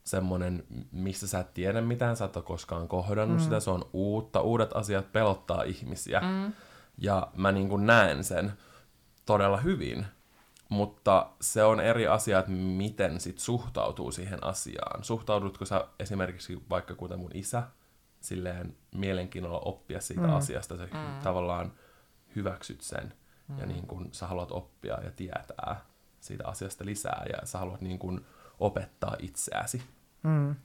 [0.09, 3.43] semmoinen, mistä sä et tiedä mitään, sä et ole koskaan kohdannut mm.
[3.43, 6.19] sitä, se on uutta, uudet asiat pelottaa ihmisiä.
[6.19, 6.53] Mm.
[6.97, 8.53] Ja mä niin kuin näen sen
[9.25, 10.05] todella hyvin,
[10.69, 15.03] mutta se on eri asia, että miten sit suhtautuu siihen asiaan.
[15.03, 17.63] Suhtaudutko sä esimerkiksi vaikka kuten mun isä,
[18.21, 20.33] silleen mielenkiinnolla oppia siitä Mm.
[20.35, 20.99] asiasta, sä Mm.
[20.99, 21.19] mm.
[21.23, 21.71] tavallaan
[22.35, 23.13] hyväksyt sen
[23.47, 23.59] Mm.
[23.59, 25.81] ja niin kun sä haluat oppia ja tietää
[26.19, 28.25] siitä asiasta lisää ja sä haluat niin kun
[28.59, 29.81] opettaa itseäsi.
[30.23, 30.55] Mm.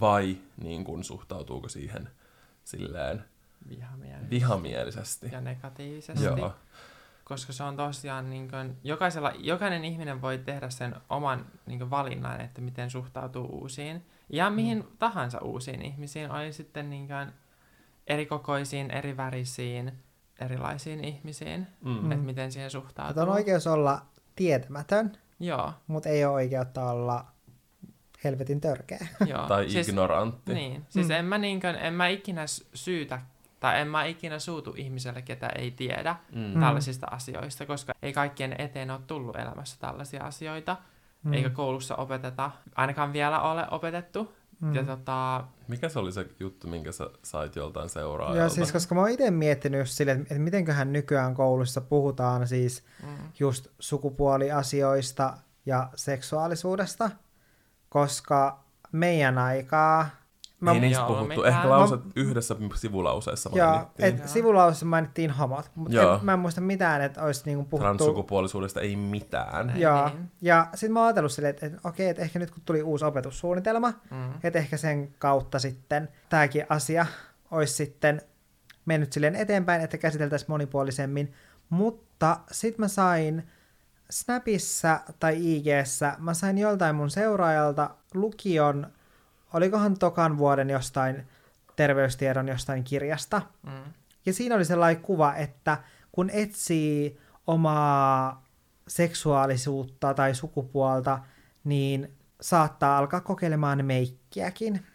[0.00, 2.08] Vai niin kun suhtautuuko siihen
[2.64, 3.24] silleen
[3.68, 4.30] vihamielisesti.
[4.30, 5.28] vihamielisesti.
[5.32, 6.24] Ja negatiivisesti.
[6.24, 6.52] Joo.
[7.24, 11.90] Koska se on tosiaan, niin kuin, jokaisella, jokainen ihminen voi tehdä sen oman niin kuin,
[11.90, 14.06] valinnan, että miten suhtautuu uusiin.
[14.28, 14.84] Ja mihin mm.
[14.98, 17.32] tahansa uusiin ihmisiin, oli sitten niin kuin,
[18.06, 19.92] erikokoisiin, eri värisiin,
[20.40, 21.90] erilaisiin ihmisiin, Mm.
[21.90, 22.12] mm.
[22.12, 23.10] että miten siihen suhtautuu.
[23.10, 24.02] Että on oikeus olla
[24.36, 27.26] tietämätön, Joo, mutta ei ole oikeutta olla
[28.24, 29.06] helvetin törkeä.
[29.26, 29.46] joo.
[29.48, 30.54] Tai siis, ignorantti.
[30.54, 31.12] Niin, siis Mm.
[31.14, 32.42] en, mä niinkään, en mä ikinä
[32.74, 33.20] syytä,
[33.60, 36.40] tai en mä ikinä suutu ihmiselle, ketä ei tiedä Mm.
[36.40, 36.60] Mm.
[36.60, 40.76] tällaisista asioista, koska ei kaikkien eteen ole tullut elämässä tällaisia asioita,
[41.22, 41.32] mm.
[41.32, 44.32] eikä koulussa opeteta, ainakaan vielä ole opetettu.
[44.60, 44.74] Mm.
[44.74, 48.38] Ja tota, Mikä se oli se juttu, minkä sä sait joltain seuraajalta?
[48.40, 52.48] Joo, siis koska mä oon itse miettinyt just sille, että että mitenköhän nykyään koulussa puhutaan
[52.48, 57.10] siis mm, just sukupuoliasioista ja seksuaalisuudesta,
[57.90, 60.06] koska meidän aikaa...
[60.60, 61.26] Mä, Ei niistä puhuttu.
[61.26, 61.46] mitään.
[61.46, 64.08] Ehkä lause yhdessä sivulauseessa joo, mainittiin.
[64.08, 64.26] et Joo.
[64.28, 66.14] sivulauseessa mainittiin homot, mutta Joo.
[66.14, 67.84] en, mä en muista mitään, että olisi niinku puhuttu...
[67.84, 69.70] Transsukupuolisuudesta ei mitään.
[69.70, 70.30] Ei Joo, niin.
[70.40, 73.04] ja sitten mä oon ajatellut silleen, että, että okei, että ehkä nyt kun tuli uusi
[73.04, 77.06] opetussuunnitelma, mm, että ehkä sen kautta sitten tämäkin asia
[77.50, 78.22] olisi sitten
[78.84, 81.32] mennyt silleen eteenpäin, että käsiteltäisiin monipuolisemmin.
[81.70, 83.48] Mutta sitten mä sain
[84.10, 88.86] Snapissa tai IGssä, mä sain joltain mun seuraajalta lukion,
[89.52, 91.26] olikohan tokan vuoden jostain
[91.76, 93.42] terveystiedon jostain kirjasta.
[93.62, 93.92] mm,
[94.26, 95.78] Ja siinä oli sellainen kuva, että
[96.12, 98.44] kun etsii omaa
[98.88, 101.18] seksuaalisuutta tai sukupuolta,
[101.64, 104.86] niin saattaa alkaa kokeilemaan meikkiäkin.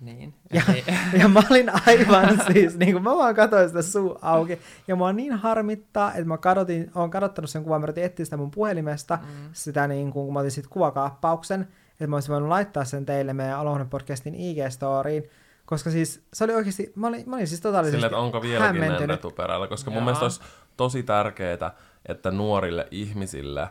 [0.00, 0.34] Niin.
[0.52, 0.84] Ja, Eli,
[1.22, 4.58] ja mä olin aivan siis, niin kuin mä vaan katsoin sitä suu auki,
[4.88, 8.36] ja mua niin harmittaa, että mä kadotin, oon kadottanut sen kuvan, mä yritin etsiä sitä
[8.36, 12.48] mun puhelimesta, mm, sitä niin kuin, kun mä otin sit kuvakaappauksen, että mä olisin voinut
[12.48, 15.30] laittaa sen teille meidän Olohuone podcastin IG-storiin,
[15.66, 18.80] koska siis se oli oikeasti, mä olin, mä olin siis totaalisesti Sillä, että onko vieläkin
[18.80, 20.04] näin perällä, koska mun Joo.
[20.04, 20.40] mielestä olisi
[20.76, 21.72] tosi tärkeää,
[22.06, 23.68] että nuorille ihmisille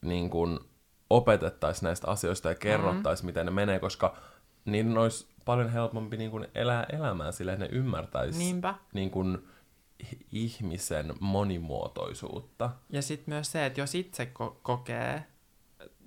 [0.00, 0.68] niin kun
[1.10, 3.26] opetettaisiin näistä asioista ja kerrottaisiin, mm-hmm.
[3.26, 4.16] miten ne menee, koska
[4.64, 8.54] niiden olisi paljon helpompi niin kun elää elämää sillä, että ne ymmärtäisi
[8.92, 9.42] niin kun
[10.04, 12.70] ih- ihmisen monimuotoisuutta.
[12.90, 15.24] Ja sitten myös se, että jos itse ko- kokee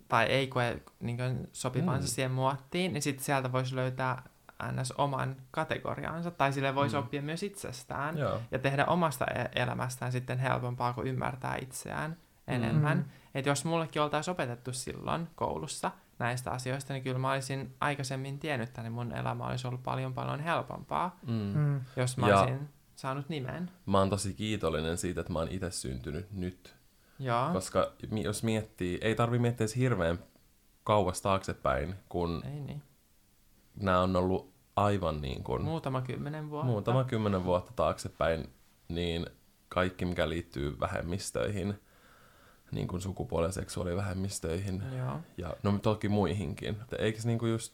[0.07, 2.07] tai ei koe niin sopivansa Mm.
[2.07, 4.23] siihen muottiin, niin sitten sieltä voisi löytää
[4.71, 4.91] ns.
[4.91, 6.99] oman kategoriansa, tai sille voisi Mm.
[7.03, 8.39] oppia myös itsestään, Joo.
[8.51, 12.97] ja tehdä omasta e- elämästään sitten helpompaa, kun ymmärtää itseään enemmän.
[12.97, 13.03] Mm.
[13.03, 13.09] Mm.
[13.35, 18.69] Että jos mullekin oltaisiin opetettu silloin koulussa näistä asioista, niin kyllä mä olisin aikaisemmin tiennyt,
[18.69, 21.33] että niin mun elämä olisi ollut paljon paljon helpompaa, Mm.
[21.59, 21.81] Mm.
[21.95, 23.71] jos mä Ja- olisin saanut nimen.
[23.85, 26.75] Mä oon tosi kiitollinen siitä, että mä oon itse syntynyt nyt.
[27.19, 27.91] Joo, Koska
[28.23, 30.19] jos miettii, ei tarvi miettiä edes hirveän
[30.83, 32.81] kauas taaksepäin, kun ei niin.
[33.75, 36.67] nämä on ollut aivan niin kuin Muutama kymmenen vuotta.
[36.67, 38.49] muutama kymmenen vuotta taaksepäin,
[38.87, 39.25] niin
[39.69, 41.79] kaikki, mikä liittyy vähemmistöihin,
[42.71, 45.19] niin kuin sukupuoli- ja seksuaalivähemmistöihin, Joo.
[45.37, 46.77] ja no toki muihinkin.
[46.99, 47.73] Eikö niin kuin just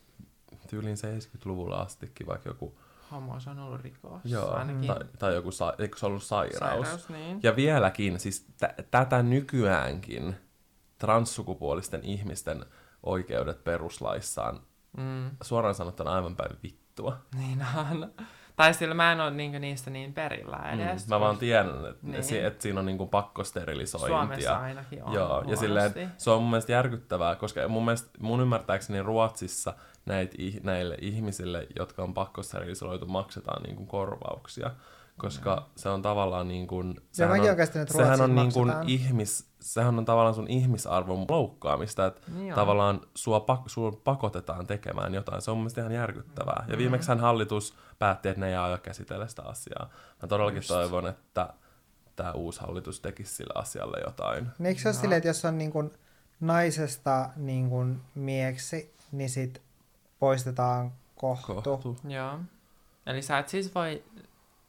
[0.70, 2.78] tyyliin 70-luvulla astikin vaikka joku,
[3.12, 4.22] Homous on ollut rikos.
[4.26, 6.60] joo, Ainakin tai, tai joku, sa- eikö se ollut sairaus?
[6.88, 7.40] sairaus niin.
[7.44, 10.36] Ja vieläkin, siis t- tätä nykyäänkin
[10.98, 12.66] transsukupuolisten ihmisten
[13.04, 14.60] oikeudet peruslaissaan
[14.98, 17.18] Mm, suoraan sanottuna aivan päin vittua.
[17.38, 18.12] niin on.
[18.56, 21.08] Tai sillä mä en ole niinku niistä niin perillä edes.
[21.08, 22.24] Mm, mä vaan tiedän, että, Niin.
[22.30, 22.46] niin.
[22.46, 24.18] että siinä on niinku pakkosterilisointia.
[24.18, 25.58] Suomessa ainakin on Joo, ja huonosti.
[25.58, 29.74] silleen, se on mun mielestä järkyttävää, koska mun, mielestä, mun ymmärtääkseni Ruotsissa
[30.06, 34.72] näitä, ih- näille ihmisille, jotka on pakkosterilisoitu, maksetaan niinku korvauksia.
[35.18, 35.64] Koska mm.
[35.76, 40.06] se on tavallaan niin kuin, Ja käsittänyt, että sehän on niin kuin ihmis, sehän on
[40.06, 42.56] tavallaan sun ihmisarvon loukkaamista, että Niin on.
[42.56, 45.42] tavallaan sua, pak, sua pakotetaan tekemään jotain.
[45.42, 46.66] Se on mun ihan järkyttävää.
[46.68, 49.90] Ja viimeksi hallitus päätti, että ne ei aio käsitellä sitä asiaa.
[50.22, 50.68] Mä todellakin Just.
[50.68, 51.54] toivon, että
[52.16, 54.48] tämä uusi hallitus tekisi sille asialle jotain.
[54.60, 55.02] Niin eikö se ole Joo.
[55.02, 55.92] silleen, että jos on niin kuin
[56.40, 59.62] naisesta niin kuin mieksi, niin sit
[60.20, 61.62] poistetaan kohtu.
[61.62, 61.98] Kohtu.
[62.08, 62.40] Joo.
[63.06, 64.04] Eli sä et siis voi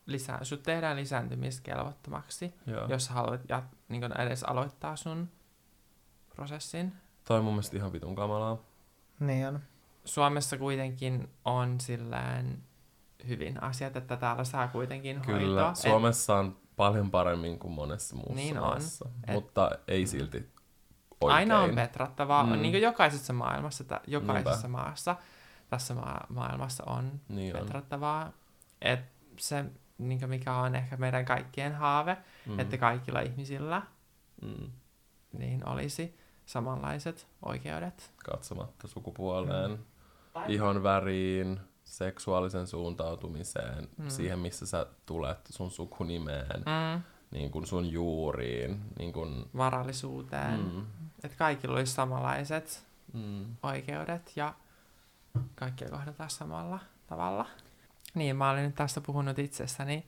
[0.07, 2.87] lisää, sut tehdään lisääntymiskelvottomaksi, Joo.
[2.89, 5.29] jos haluat ja, niin edes aloittaa sun
[6.35, 6.93] prosessin.
[7.25, 8.59] Toi on mun mielestä ihan vitun kamalaa.
[9.21, 9.61] Niin on.
[10.05, 12.63] Suomessa kuitenkin on silleen
[13.29, 15.75] hyvin asiat, että täällä saa kuitenkin Kyllä, hoitoa.
[15.75, 18.65] Suomessa on paljon paremmin kuin monessa muussa Niin on.
[18.69, 19.09] maassa.
[19.27, 20.49] Et- Mutta ei silti Et
[21.21, 21.37] oikein.
[21.37, 22.53] aina on petrattavaa, Mm.
[22.53, 24.83] niin kuin jokaisessa maailmassa, tä, jokaisessa Niinpä.
[24.83, 25.17] maassa
[25.71, 27.63] tässä ma- maailmassa on Niin on.
[27.63, 28.33] petrattavaa.
[28.83, 29.01] Et
[29.39, 29.65] se,
[29.99, 32.59] niin mikä on ehkä meidän kaikkien haave, Mm.
[32.61, 33.83] että kaikilla ihmisillä
[34.43, 34.71] Mm.
[35.39, 38.13] niin olisi samanlaiset oikeudet.
[38.31, 39.79] Katsomatta sukupuoleen, mm.
[40.49, 44.09] ihon väriin, seksuaalisen suuntautumiseen, Mm.
[44.11, 47.03] siihen missä sä tulet, sun sukunimeen, Mm.
[47.31, 48.81] niin kuin sun juuriin.
[48.99, 50.61] Niin kuin, Varallisuuteen.
[50.61, 50.87] Mm,
[51.25, 53.45] Että kaikilla olisi samanlaiset mm.
[53.63, 54.55] oikeudet ja
[55.55, 57.47] kaikkia kohdataan samalla tavalla.
[58.17, 60.07] Niin, mä olin nyt tästä puhunut itsestäni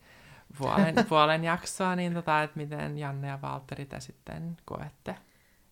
[0.58, 5.16] puolen, puolen jaksoa, niin tota, että miten Janne ja Valtteri te sitten koette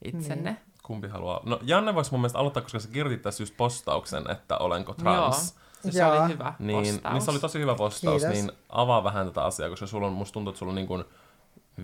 [0.05, 0.51] itsenne.
[0.51, 0.61] Niin.
[0.83, 1.41] Kumpi haluaa?
[1.45, 5.51] No Janne voisi mun mielestä aloittaa, koska sä kirjoitit tässä just postauksen, että olenko trans.
[5.55, 5.57] Joo.
[5.85, 6.23] Ja se Joo.
[6.23, 7.13] oli hyvä Niin, postaus.
[7.13, 8.39] niin se oli tosi hyvä postaus, Kiitos.
[8.43, 11.05] niin avaa vähän tätä asiaa, koska sulla on, musta tuntuu, että sulla on niin kuin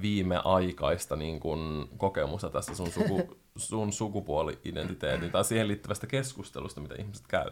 [0.02, 7.26] viimeaikaista niin kuin kokemusta tästä sun, suku, sun sukupuoli-identiteetin tai siihen liittyvästä keskustelusta, mitä ihmiset
[7.26, 7.50] käy.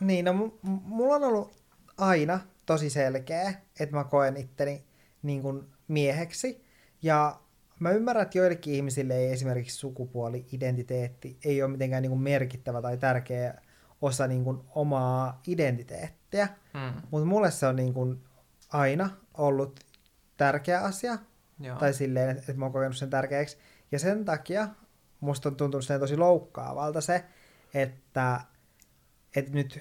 [0.00, 1.52] Niin, no m- m- mulla on ollut
[1.96, 4.84] aina tosi selkeä, että mä koen itteni
[5.22, 6.64] niin kuin mieheksi.
[7.02, 7.40] Ja
[7.80, 12.96] mä ymmärrän, että joillekin ihmisille ei esimerkiksi sukupuoli-identiteetti ei ole mitenkään niin kuin merkittävä tai
[12.96, 13.54] tärkeä
[14.02, 16.48] osa niin kuin omaa identiteettiä.
[16.74, 17.02] Mm.
[17.10, 18.24] Mutta mulle se on niin kuin
[18.72, 19.80] aina ollut
[20.36, 21.18] tärkeä asia,
[21.60, 21.78] Joo.
[21.78, 23.58] tai silleen, että, että mä oon kokenut sen tärkeäksi.
[23.92, 24.68] Ja sen takia
[25.20, 27.24] musta on tuntunut sen tosi loukkaavalta se,
[27.74, 28.40] että,
[29.36, 29.80] että nyt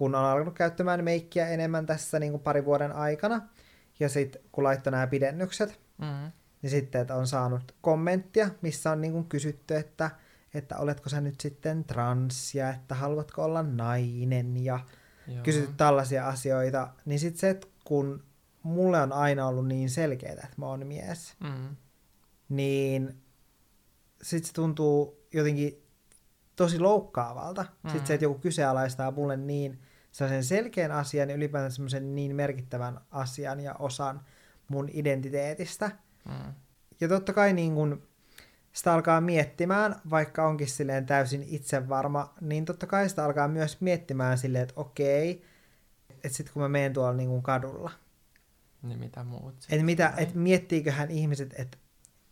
[0.00, 3.40] kun on alkanut käyttämään meikkiä enemmän tässä niin kuin parin vuoden aikana,
[4.00, 6.32] ja sitten kun laittoi nämä pidennykset, Mm.
[6.62, 10.10] niin sitten että on saanut kommenttia, missä on niin kuin kysytty, että,
[10.54, 14.80] että oletko sä nyt sitten trans, ja että haluatko olla nainen, ja
[15.28, 15.42] Joo.
[15.42, 18.24] kysytty tällaisia asioita, niin sitten se, että kun
[18.62, 21.76] mulle on aina ollut niin selkeää, että mä oon mies, Mm.
[22.48, 23.22] niin
[24.22, 25.86] sitten se tuntuu jotenkin
[26.56, 27.62] tosi loukkaavalta.
[27.82, 27.90] Mm.
[27.90, 29.78] Sitten se, että joku kyseenalaistaa mulle niin
[30.12, 34.20] sellaisen selkeän asian ja ylipäätään semmoisen niin merkittävän asian ja osan
[34.68, 35.90] mun identiteetistä.
[36.24, 36.54] Mm.
[37.00, 38.02] Ja totta kai niin kun
[38.72, 44.38] sitä alkaa miettimään, vaikka onkin silleen täysin itsevarma, niin totta kai sitä alkaa myös miettimään
[44.38, 45.44] silleen, että okei,
[46.10, 47.90] että sitten kun mä menen tuolla niin kun kadulla,
[48.82, 51.78] Niin mitä muut että mitä, et miettiiköhän ihmiset, että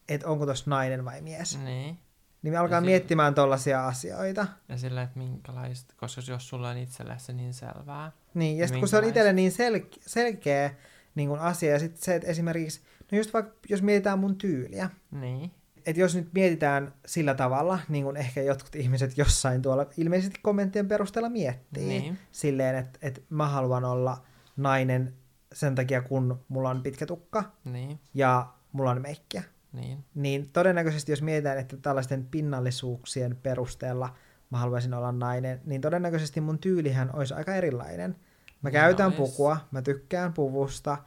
[0.08, 1.58] et onko tuossa nainen vai mies.
[1.58, 1.98] Niin.
[2.42, 4.46] Niin me alkaa Ja miettimään tollaisia asioita.
[4.68, 8.12] Ja sillä, että minkälaista, koska jos sulla on itselle se niin selvää.
[8.34, 10.74] Niin, ja sitten kun se on itselle niin sel- selkeä
[11.14, 12.80] niin kun asia, ja sitten se, että esimerkiksi,
[13.12, 15.50] no just vaikka jos mietitään mun tyyliä, Niin.
[15.86, 20.88] että jos nyt mietitään sillä tavalla, niin kuin ehkä jotkut ihmiset jossain tuolla ilmeisesti kommenttien
[20.88, 22.18] perusteella miettii, Niin.
[22.32, 24.22] silleen, että, että mä haluan olla
[24.56, 25.14] nainen
[25.52, 28.00] sen takia, kun mulla on pitkä tukka Niin.
[28.14, 29.42] ja mulla on meikkiä.
[29.72, 30.04] Niin.
[30.14, 34.14] Niin todennäköisesti, jos mietitään, että tällaisten pinnallisuuksien perusteella
[34.50, 38.16] mä haluaisin olla nainen, niin todennäköisesti mun tyylihän olisi aika erilainen.
[38.62, 39.16] Mä Niin käytän olis.
[39.16, 40.98] pukua, mä tykkään puvusta,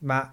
[0.00, 0.30] mä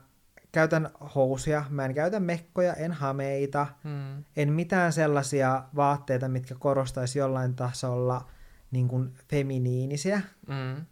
[0.52, 4.24] käytän housuja, mä en käytä mekkoja, en hameita, Mm.
[4.38, 8.28] en mitään sellaisia vaatteita, mitkä korostaisi jollain tasolla
[8.72, 10.86] niin kuin feminiinisiä, Mm.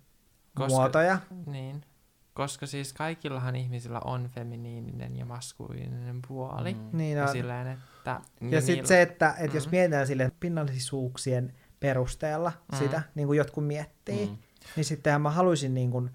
[0.55, 1.19] Koska- muotoja.
[1.45, 1.81] Niin.
[2.33, 6.73] Koska siis kaikillahan ihmisillä on feminiininen ja maskuliininen puoli.
[6.73, 6.89] Mm.
[6.97, 7.31] Niin Ja on.
[7.31, 8.21] silleen, että...
[8.51, 9.71] Ja sitten se, että, että jos Mm.
[9.71, 12.77] mietitään sille pinnallisuuksien perusteella Mm.
[12.77, 14.37] sitä, niin kuin jotkut miettii, Mm.
[14.75, 16.09] niin sittenhän mä haluaisin niin kuin,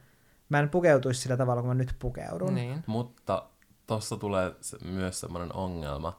[0.48, 2.54] mä en pukeutuisi sillä tavalla, kun mä nyt pukeudun.
[2.54, 2.84] Niin.
[2.86, 3.48] Mutta
[3.86, 6.18] tossa tulee se, myös semmoinen ongelma,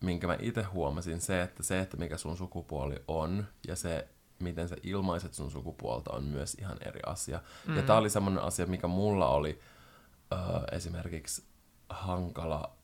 [0.00, 4.68] minkä mä itse huomasin, se, että se, että mikä sun sukupuoli on, ja se, miten
[4.68, 7.40] sä ilmaiset sun sukupuolta, on myös ihan eri asia.
[7.66, 7.76] Mm.
[7.76, 9.60] Ja tää oli semmoinen asia, mikä mulla oli
[10.32, 10.36] ö,
[10.72, 11.44] esimerkiksi
[11.88, 12.76] hankala,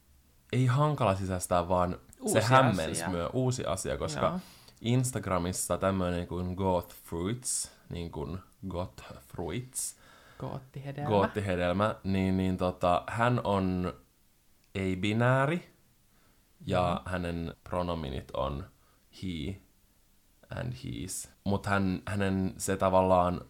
[0.52, 4.40] ei hankala sisäistää, vaan Uusi se hämmensi myös uusi asia, koska Joo.
[4.80, 9.96] Instagramissa tämmöinen kuin Goth Fruits, niin kuin Goth Fruits,
[10.38, 11.08] Koottihedelmä.
[11.08, 13.92] goottihedelmä, niin, niin tota, hän on
[14.74, 15.70] ei-binääri
[16.66, 17.10] ja mm.
[17.10, 18.64] hänen pronominit on
[19.22, 19.60] he
[20.56, 21.28] and he's.
[21.44, 23.40] Mutta hän, hänen se tavallaan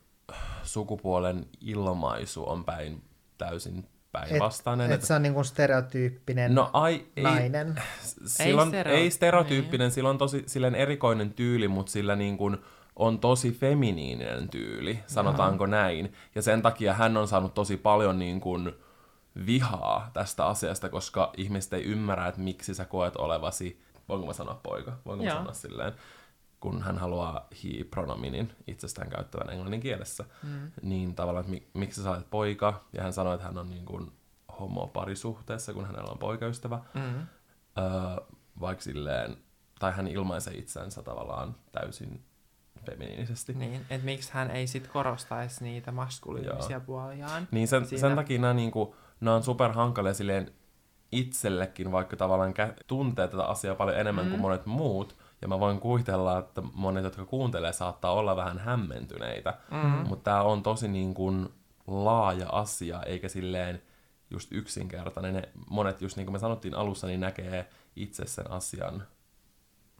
[0.62, 3.02] sukupuolen ilmaisu on päin
[3.38, 4.92] täysin päinvastainen.
[4.92, 7.82] Et, et se on niin kuin stereotyyppinen no ai, ei, nainen.
[8.26, 12.36] sillä on, ei, stereo- ei stereotyyppinen, sillä on tosi silleen erikoinen tyyli, mutta sillä niin
[12.36, 12.58] kuin
[12.96, 16.12] on tosi feminiininen tyyli, sanotaanko näin.
[16.34, 18.72] Ja sen takia hän on saanut tosi paljon niin kuin
[19.46, 24.60] vihaa tästä asiasta, koska ihmiset ei ymmärrä, että miksi sä koet olevasi, voinko mä sanoa
[24.62, 25.92] poika, voinko mä sanoa silleen,
[26.60, 30.70] kun hän haluaa he-pronominin itsestään käyttävän englannin kielessä, mm.
[30.82, 33.84] niin tavallaan, että mi- miksi sä olet poika, ja hän sanoi, että hän on niin
[33.84, 34.12] kuin
[34.60, 37.02] homo-parisuhteessa, kun hänellä on poikaystävä, Mm.
[37.78, 37.86] öö,
[38.60, 39.36] vaikka silleen,
[39.78, 42.24] tai hän ilmaisee itsensä tavallaan täysin
[42.86, 43.52] feminiinisesti.
[43.54, 47.48] Niin, että miksi hän ei sit korostaisi niitä maskuliinisia puoliaan.
[47.50, 50.52] Niin sen, Siinä- sen takia nämä, niinku, nämä on superhankalia silleen
[51.12, 54.30] itsellekin, vaikka tavallaan kä- tuntee tätä asiaa paljon enemmän mm.
[54.30, 55.16] kuin monet muut.
[55.42, 59.54] Ja mä voin kuvitella, että monet, jotka kuuntelee, saattaa olla vähän hämmentyneitä.
[59.70, 59.78] Mm.
[60.08, 61.48] Mutta tämä on tosi niin kuin
[61.86, 63.82] laaja asia, eikä silleen
[64.30, 65.34] just yksinkertainen.
[65.34, 69.02] Ne, monet, just niin kuin me sanottiin alussa, niin näkee itse sen asian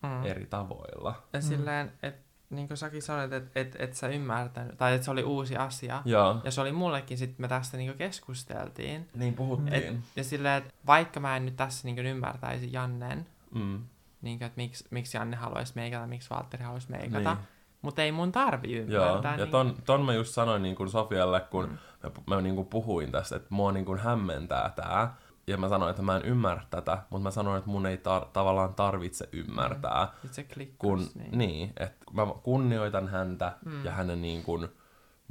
[0.03, 0.27] Mm.
[0.27, 1.15] eri tavoilla.
[1.33, 5.11] Ja silleen, että niin kuin säkin sanoit, että et, et sä ymmärtänyt, tai että se
[5.11, 6.03] oli uusi asia.
[6.05, 9.09] Joo, Ja se oli mullekin, sit me tästä niinku keskusteltiin.
[9.15, 9.75] niin puhuttiin.
[9.75, 13.83] Et, ja silleen, että vaikka mä en nyt tässä niinku ymmärtäisi Jannen, Mm.
[14.23, 17.47] Niinku, että miksi, miksi Janne haluaisi meikata, miksi Valtteri haluaisi meikata, Niin.
[17.83, 19.33] mutta ei mun tarvi Joo, ymmärtää.
[19.33, 21.71] ja niin- ton, ton mä just sanoin niin kuin Sofialle, kun Mm.
[21.71, 22.13] mm.
[22.27, 25.15] mä, mä niin kuin puhuin tästä, että mua niin kuin hämmentää tää.
[25.47, 28.29] Ja mä sanoin, että mä en ymmärrä tätä, mutta mä sanoin, että mun ei tar-
[28.33, 30.09] tavallaan tarvitse ymmärtää.
[30.23, 31.39] Sit se klikkas, Kun, niin.
[31.39, 33.73] niin, että mä kunnioitan häntä Mm.
[33.73, 33.85] mm.
[33.85, 34.69] ja hänen niin kuin,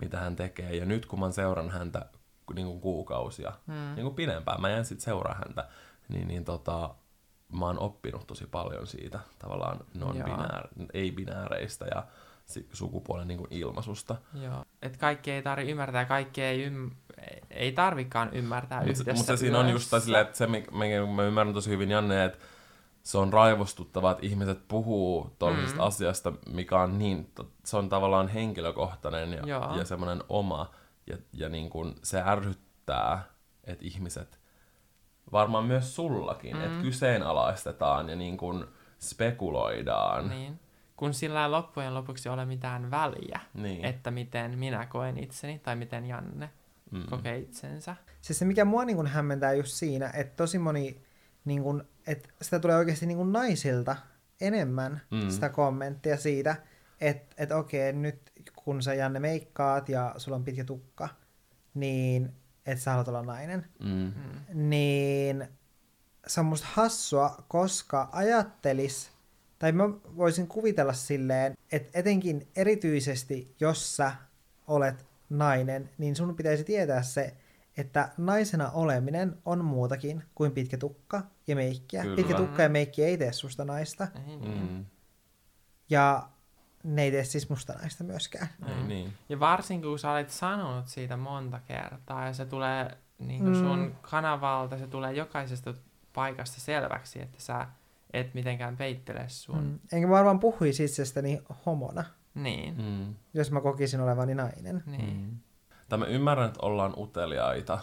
[0.02, 0.76] mitä hän tekee.
[0.76, 2.06] Ja nyt kun mä seuran häntä
[2.56, 3.74] niin kuin kuukausia, Mm.
[3.96, 5.68] niin kuin pidempään, mä jään sitten seuraa häntä,
[6.10, 6.96] niin, niin tota,
[7.54, 12.04] mä oon oppinut tosi paljon siitä tavallaan non-binäär, ei-binääreistä ja
[12.74, 14.16] sukupuolen niin kuin ilmaisusta.
[14.34, 14.66] Joo.
[14.82, 16.92] Et kaikki ei tarvi ymmärtää, kaikki ei, ym...
[17.50, 20.72] ei tarvikaan ymmärtää Mutta yhdessä mut se siinä on just silleen, että se, mikä
[21.16, 22.40] mä ymmärrän tosi hyvin Janne, että
[23.04, 25.82] se on raivostuttavaa, että ihmiset puhuu tuollaisesta Mm.
[25.82, 25.88] mm.
[25.88, 27.34] asiasta, mikä on niin,
[27.66, 29.78] se on tavallaan henkilökohtainen ja, Joo.
[29.78, 30.72] ja semmoinen oma.
[31.08, 33.24] Ja, ja niin kuin se ärsyttää,
[33.64, 34.40] että ihmiset,
[35.32, 36.64] varmaan myös sullakin, Mm.
[36.64, 38.66] että kyseenalaistetaan ja niin kuin
[39.00, 40.30] spekuloidaan.
[40.30, 40.60] Niin.
[40.96, 43.86] Kun sillä ei loppujen lopuksi ole mitään väliä, Niin.
[43.86, 46.50] että miten minä koen itseni tai miten Janne
[46.92, 47.04] mm.
[47.10, 47.96] kokee itsensä.
[48.22, 51.02] Siis se, mikä mua niin kuin hämmentää just siinä, että tosi moni,
[51.46, 53.96] niin kuin, että sitä tulee oikeasti niin kuin naisilta
[54.42, 55.18] enemmän mm.
[55.24, 55.30] Mm.
[55.30, 56.56] sitä kommenttia siitä,
[57.02, 61.10] että että okei, nyt kun sä Janne meikkaat ja sulla on pitkä tukka,
[61.74, 62.34] niin
[62.66, 64.14] että sä haluat olla nainen, Mm.
[64.54, 65.48] Niin
[66.28, 69.12] se on musta hassua, koska ajattelis,
[69.60, 74.12] tai mä voisin kuvitella silleen, että etenkin erityisesti, jos sä
[74.68, 77.34] olet nainen, niin sun pitäisi tietää se,
[77.78, 82.02] että naisena oleminen on muutakin kuin pitkä tukka ja meikkiä.
[82.02, 82.16] Kyllä.
[82.16, 84.70] Pitkä tukka ja meikki ei tee susta naista, Ei niin.
[84.72, 84.86] Mm.
[85.90, 86.30] ja
[86.84, 88.48] ne ei tee siis musta naista myöskään.
[88.68, 89.14] Ei niin.
[89.30, 93.60] Ja varsinkin kun sä olet sanonut siitä monta kertaa ja se tulee niin kuin Mm.
[93.64, 95.74] sun kanavalta, se tulee jokaisesta
[96.14, 97.68] paikasta selväksi, että sä
[98.14, 99.64] et mitenkään peittele sun.
[99.64, 99.80] Mm.
[99.94, 102.04] Enkä mä varmaan puhuisi itsestäni homona,
[102.36, 102.76] Niin.
[102.82, 103.16] Mm.
[103.34, 104.84] jos mä kokisin olevani nainen.
[104.86, 105.18] Niin.
[105.18, 105.38] Mm.
[105.90, 107.80] Tai mä ymmärrän, että ollaan uteliaita,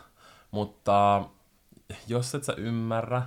[0.50, 1.24] mutta
[2.09, 3.22] jos et sä ymmärrä,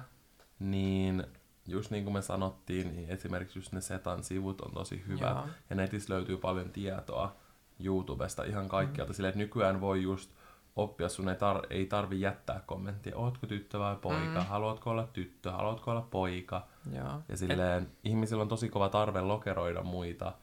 [0.59, 1.23] niin
[1.71, 5.29] just niin kuin me sanottiin, niin esimerkiksi just ne Setan sivut on tosi hyvä.
[5.29, 5.47] Joo.
[5.69, 7.35] Ja netissä löytyy paljon tietoa
[7.83, 9.11] YouTubesta ihan kaikkialta.
[9.11, 9.15] Mm.
[9.15, 10.31] Silleen, että nykyään voi just
[10.75, 14.45] oppia, sun ei, tar- ei tarvi jättää kommenttia, ootko tyttö vai poika, Mm.
[14.45, 16.67] haluatko olla tyttö, haluatko olla poika.
[16.95, 17.21] Joo.
[17.29, 20.33] Ja silleen, ihmisillä on tosi kova tarve lokeroida muita.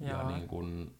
[0.00, 0.28] Ja Joo.
[0.28, 0.94] niin kun,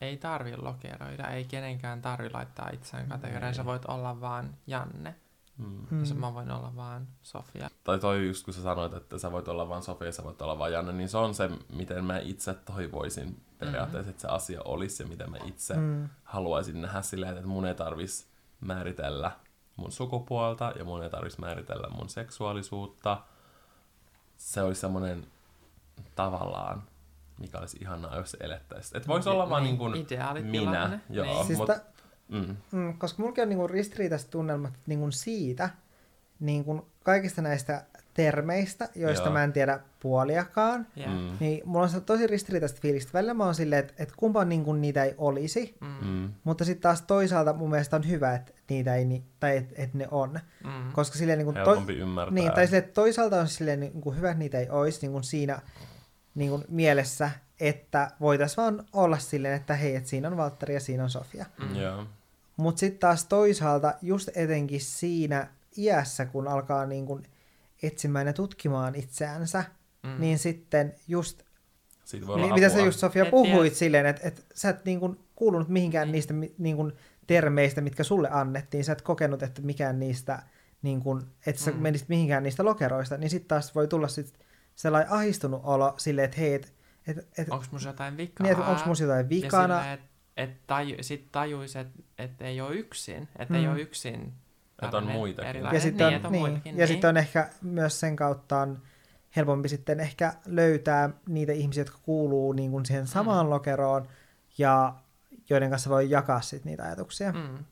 [0.00, 3.54] ei tarvi lokeroida, ei kenenkään tarvi laittaa itseään kategoriaan.
[3.54, 5.14] Sä voit olla vaan Janne.
[5.58, 5.86] Mm.
[5.90, 6.04] Mm.
[6.12, 6.18] Mm.
[6.20, 7.70] Mä voin olla vaan Sofia.
[7.84, 10.58] Tai toi just kun sä sanoit, että sä voit olla vain Sofia, sä voit olla
[10.58, 15.02] vain Janne, niin se on se, miten mä itse toivoisin periaatteessa, että se asia olisi
[15.02, 16.08] ja miten mä itse Mm.
[16.24, 18.28] haluaisin nähdä silleen, että mun ei tarvis
[18.60, 19.30] määritellä
[19.76, 23.20] mun sukupuolta ja mun ei tarvis määritellä mun seksuaalisuutta.
[24.36, 25.26] Se olisi semmoinen
[26.14, 26.82] tavallaan,
[27.38, 28.96] mikä olisi ihanaa, jos se elettäisiin.
[28.96, 30.86] Että voisi olla vaan niin kuin Ideaalitilanne.
[30.88, 31.26] minä, joo.
[31.26, 31.46] Niin.
[31.46, 31.80] Siis mut- ta-
[32.28, 35.70] Mm, Mm, koska mullakin on niinku ristiriitaiset tunnelmat niinku siitä,
[36.40, 39.32] niinku kaikista näistä termeistä, joista Joo.
[39.32, 41.12] mä en tiedä puoliakaan, Yeah.
[41.12, 43.14] mm, niin mulla on se tosi ristiriitaiset fiilikset.
[43.14, 46.08] Välillä mä oon silleen, että, että kumpa niinku niitä ei olisi, Mm.
[46.08, 49.74] mm, mutta sitten taas toisaalta mun mielestä on hyvä, että niitä ei, ni- tai että,
[49.78, 50.40] että ne on.
[50.64, 50.92] Mm.
[50.92, 52.34] Koska silleen niinku helpompi ymmärtää.
[52.34, 55.60] niin, tai silleen, että toisaalta on silleen niinku hyvä, että niitä ei olisi niinku siinä
[56.34, 61.02] niinku mielessä, että voitaisiin vaan olla silleen, että hei, että siinä on Valtteri ja siinä
[61.02, 61.46] on Sofia.
[61.68, 61.76] Mm.
[61.76, 62.06] Joo.
[62.58, 65.46] Mutta sitten taas toisaalta just etenkin siinä
[65.78, 67.22] iässä, kun alkaa niin kun
[67.82, 69.64] etsimään ja tutkimaan itseänsä,
[70.02, 70.14] Mm.
[70.20, 71.42] niin sitten just,
[72.04, 72.84] Siitä voi olla niin, mitä sä apua.
[72.86, 73.74] just Sofia Et puhuit tiedä.
[73.74, 76.92] silleen, että et sä et niin kun kuulunut mihinkään niistä niin kun
[77.26, 80.42] termeistä, mitkä sulle annettiin, sä et kokenut, että mikään niistä,
[80.82, 81.76] niin kun, että sä Mm.
[81.76, 84.34] menisit mihinkään niistä lokeroista, niin sitten taas voi tulla sit
[84.76, 86.68] sellainen ahistunut olo silleen, että hei, että
[87.06, 88.46] et, et, Onko mun jotain vikaa?
[88.46, 90.06] niin, et onko mun jotain vikana, että
[90.38, 93.28] et taju, sit tajuis, että et ei ole yksin.
[93.38, 93.60] Että Mm.
[93.60, 94.34] ei ole yksin.
[94.82, 95.48] Että on muitakin.
[95.50, 95.76] erilainen.
[95.76, 96.72] Ja sitten niin, on, että on niin, muitakin.
[96.72, 96.88] ja niin.
[96.88, 98.82] sitten on ehkä myös sen kautta on
[99.36, 103.50] helpompi sitten ehkä löytää niitä ihmisiä, jotka kuuluu niin kuin siihen samaan Mm.
[103.50, 104.08] lokeroon
[104.58, 104.94] ja
[105.50, 107.32] joiden kanssa voi jakaa sit niitä ajatuksia.
[107.32, 107.64] Mm.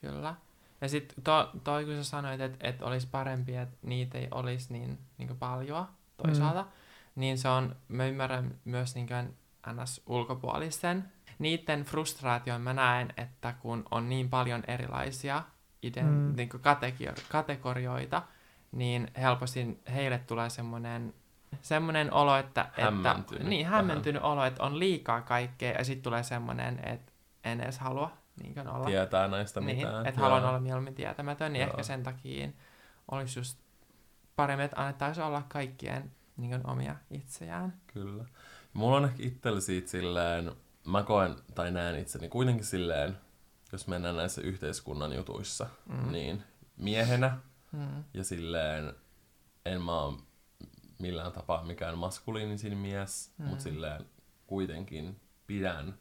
[0.00, 0.34] Kyllä.
[0.80, 4.72] Ja sitten to, toi, kun sä sanoit, että et olisi parempi, että niitä ei olisi
[4.72, 6.68] niin, niin paljon toisaalta, mm.
[7.14, 9.36] niin se on, mä ymmärrän myös niin kuin
[9.82, 10.02] ns.
[10.06, 11.04] ulkopuolisten.
[11.38, 15.42] Niiden frustraation mä näen, että kun on niin paljon erilaisia
[15.82, 16.36] ide- Mm.
[16.36, 18.22] niin kategori- kategorioita,
[18.72, 21.14] niin helposti heille tulee semmoinen
[21.62, 23.76] semmoinen olo, että, että Hämmentynyt niin, vähän.
[23.76, 27.12] hämmentynyt olo, että on liikaa kaikkea, ja sitten tulee semmoinen, että
[27.44, 28.10] en edes halua
[28.42, 28.86] niin kuin olla.
[28.86, 30.06] Tietää näistä niin, mitään.
[30.06, 31.70] että haluan olla mieluummin tietämätön, niin Joo.
[31.70, 32.48] ehkä sen takia
[33.10, 33.58] olisi just
[34.36, 37.74] paremmin, että annettaisiin olla kaikkien niin kuin, omia itseään.
[37.86, 38.24] Kyllä.
[38.72, 40.52] Mulla on ehkä itsellä siitä silleen,
[40.86, 43.18] mä koen tai näen itseni kuitenkin silleen,
[43.72, 46.12] jos mennään näissä yhteiskunnan jutuissa, Mm.
[46.12, 46.42] niin
[46.76, 47.38] miehenä
[47.72, 48.04] Mm.
[48.14, 48.92] ja silleen
[49.66, 50.18] en mä oo
[50.98, 53.44] millään tapaa mikään maskuliinisin mies, mm.
[53.46, 54.06] Mutta silleen
[54.46, 55.94] kuitenkin pidän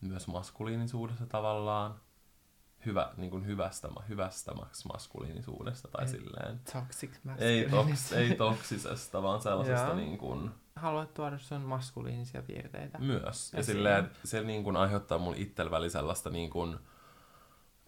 [0.00, 2.00] myös maskuliinisuudesta tavallaan
[2.86, 6.08] hyvä, niin kuin hyvästä, hyvästä mas- maskuliinisuudesta tai Ei.
[6.10, 6.60] silleen.
[6.72, 12.98] Toxic Ei, toks, ei toksisesta, vaan sellaisesta niin kuin, Haluat tuoda sun maskuliinisia piirteitä.
[12.98, 13.52] Myös.
[13.52, 16.78] Ja silleen, se niin kuin aiheuttaa mun itsellä väli sellaista niin kuin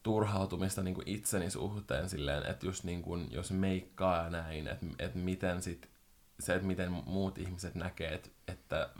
[0.02, 4.86] turhautumista niin kuin itseni suhteen silleen, että just niin kuin, jos meikkaa ja näin, että,
[4.98, 5.90] että miten sit,
[6.40, 8.90] se, että miten muut ihmiset näkee, että, että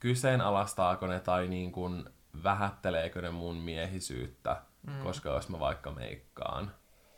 [0.00, 2.04] kyseenalaistaako ne tai niin kuin
[2.42, 5.02] vähätteleekö ne mun miehisyyttä, mm.
[5.02, 6.70] koska jos mä vaikka meikkaan.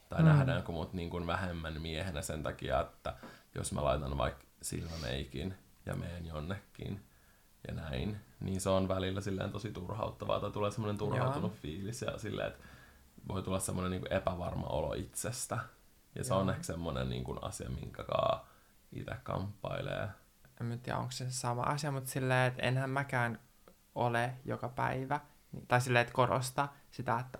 [0.08, 0.28] Tai mm.
[0.28, 3.16] nähdäänkö mut niin kuin vähemmän miehenä sen takia, että
[3.54, 5.54] jos mä laitan vaikka silmämeikin
[5.86, 7.04] ja meen jonnekin
[7.68, 11.60] ja näin, niin se on välillä silleen tosi turhauttavaa, tai tulee semmoinen turhautunut Joo.
[11.62, 12.64] fiilis ja silleen, että
[13.28, 15.58] voi tulla semmoinen niin epävarma olo itsestä.
[16.14, 16.40] Ja se Joo.
[16.40, 18.48] on ehkä semmoinen niin kuin asia, minkä kaa
[18.92, 20.08] itse kamppailee.
[20.60, 23.38] En mä tiedä, onko se sama asia, mutta silleen, että enhän mäkään
[23.94, 25.20] ole joka päivä.
[25.52, 27.38] niin- Tai silleen, että korosta sitä, että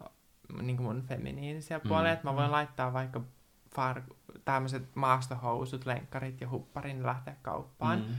[0.63, 1.89] niin kuin mun feminiinisiä Mm.
[1.89, 3.21] puolia, että mä voin laittaa vaikka
[3.75, 4.03] far,
[4.45, 7.99] tämmöiset maastohousut, lenkkarit ja hupparin lähteä kauppaan.
[7.99, 8.15] Mm.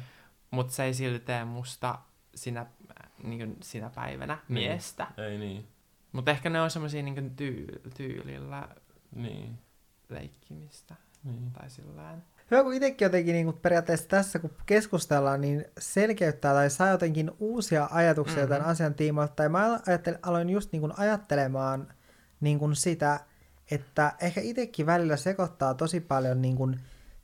[0.51, 1.99] Mutta se ei silti tee musta
[2.35, 2.65] sinä,
[3.23, 4.69] niin kuin sinä päivänä Niin.
[4.71, 5.07] miestä.
[5.17, 5.67] Ei niin.
[6.11, 8.67] Mutta ehkä ne on semmosia niin tyy- tyylillä
[9.15, 9.59] Niin.
[10.09, 10.95] leikkimistä.
[11.23, 11.51] niin.
[11.51, 12.23] Tai sillään.
[12.51, 17.31] Hyvä, kun itsekin jotenkin niin kuin periaatteessa tässä, kun keskustellaan, niin selkeyttää tai saa jotenkin
[17.39, 18.49] uusia ajatuksia mm-hmm.
[18.49, 18.57] Mhm.
[18.57, 19.33] tämän asian tiimoilta.
[19.35, 21.93] Tai mä ajattelin, aloin just niin kuin ajattelemaan
[22.41, 23.19] niin kuin sitä,
[23.71, 26.79] että ehkä itsekin välillä sekoittaa tosi paljon niin kuin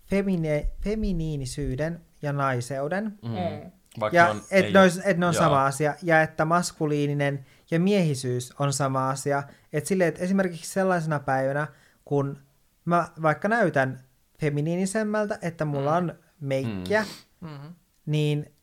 [0.06, 3.20] femine, feminiinisyyden ja naiseuden.
[3.22, 3.72] Mm.
[4.00, 5.44] Vaikka Ja on, että ne, et ne on joo.
[5.44, 9.44] sama asia, ja että maskuliininen ja miehisyys on sama asia.
[9.74, 11.67] Että silleen, että esimerkiksi sellaisena päivänä,
[12.06, 12.38] kun
[12.86, 14.00] mä vaikka näytän
[14.40, 15.98] feminiinisemmältä, että mulla Mm.
[16.10, 17.06] on meikkiä,
[17.42, 17.74] Mm.
[18.06, 18.54] niin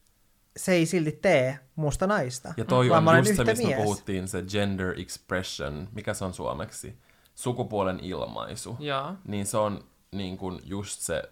[0.57, 2.55] se ei silti tee musta naista.
[2.57, 3.83] Ja toi on just se, mistä me mies.
[3.83, 6.99] puhuttiin, se gender expression, mikä se on suomeksi?
[7.35, 8.77] Sukupuolen ilmaisu.
[8.81, 9.15] Joo.
[9.29, 11.23] Niin se on niin kuin just se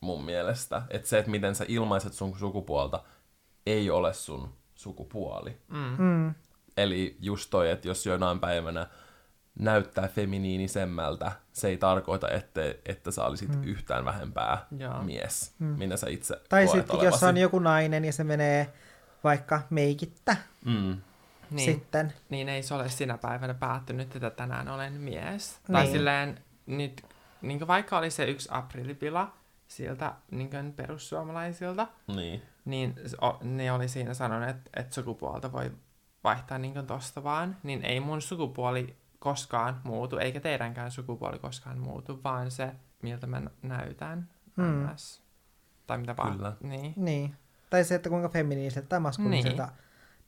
[0.00, 3.02] mun mielestä, että se, että miten sä ilmaiset sun sukupuolta,
[3.66, 5.56] ei ole sun sukupuoli.
[5.68, 5.96] Mm.
[5.98, 6.34] Mm.
[6.76, 8.86] Eli just toi, että jos jonain päivänä
[9.58, 13.64] näyttää feminiinisemmältä, se ei tarkoita, että, että sä olisit mm.
[13.64, 15.02] yhtään vähempää Joo.
[15.02, 15.66] mies, mm.
[15.66, 18.72] minä sä itse Tai sitten jos on joku nainen ja se menee
[19.24, 21.00] vaikka meikittä Mm.
[21.50, 22.12] Niin, sitten.
[22.28, 25.60] niin ei se ole sinä päivänä päättynyt, että tänään olen mies.
[25.68, 25.72] Niin.
[25.72, 27.02] Tai silleen, nyt,
[27.42, 29.32] niin vaikka oli se yksi aprillipila
[29.70, 32.42] siltä niin perussuomalaisilta, Niin.
[32.64, 35.72] niin o- ne oli siinä sanoneet, että, että sukupuolta voi
[36.24, 42.20] vaihtaa niin tosta vaan, niin ei mun sukupuoli koskaan muutu, eikä teidänkään sukupuoli koskaan muutu,
[42.24, 44.28] vaan se, miltä mä nä- näytän.
[44.56, 44.86] Mm.
[44.86, 45.22] NS.
[45.86, 46.36] Tai mitä vaan.
[46.36, 46.52] Kyllä.
[46.62, 46.92] Niin.
[46.96, 47.36] Niin.
[47.70, 49.74] Tai se, että kuinka feminiiniseltä tai maskuliiniselta Niin.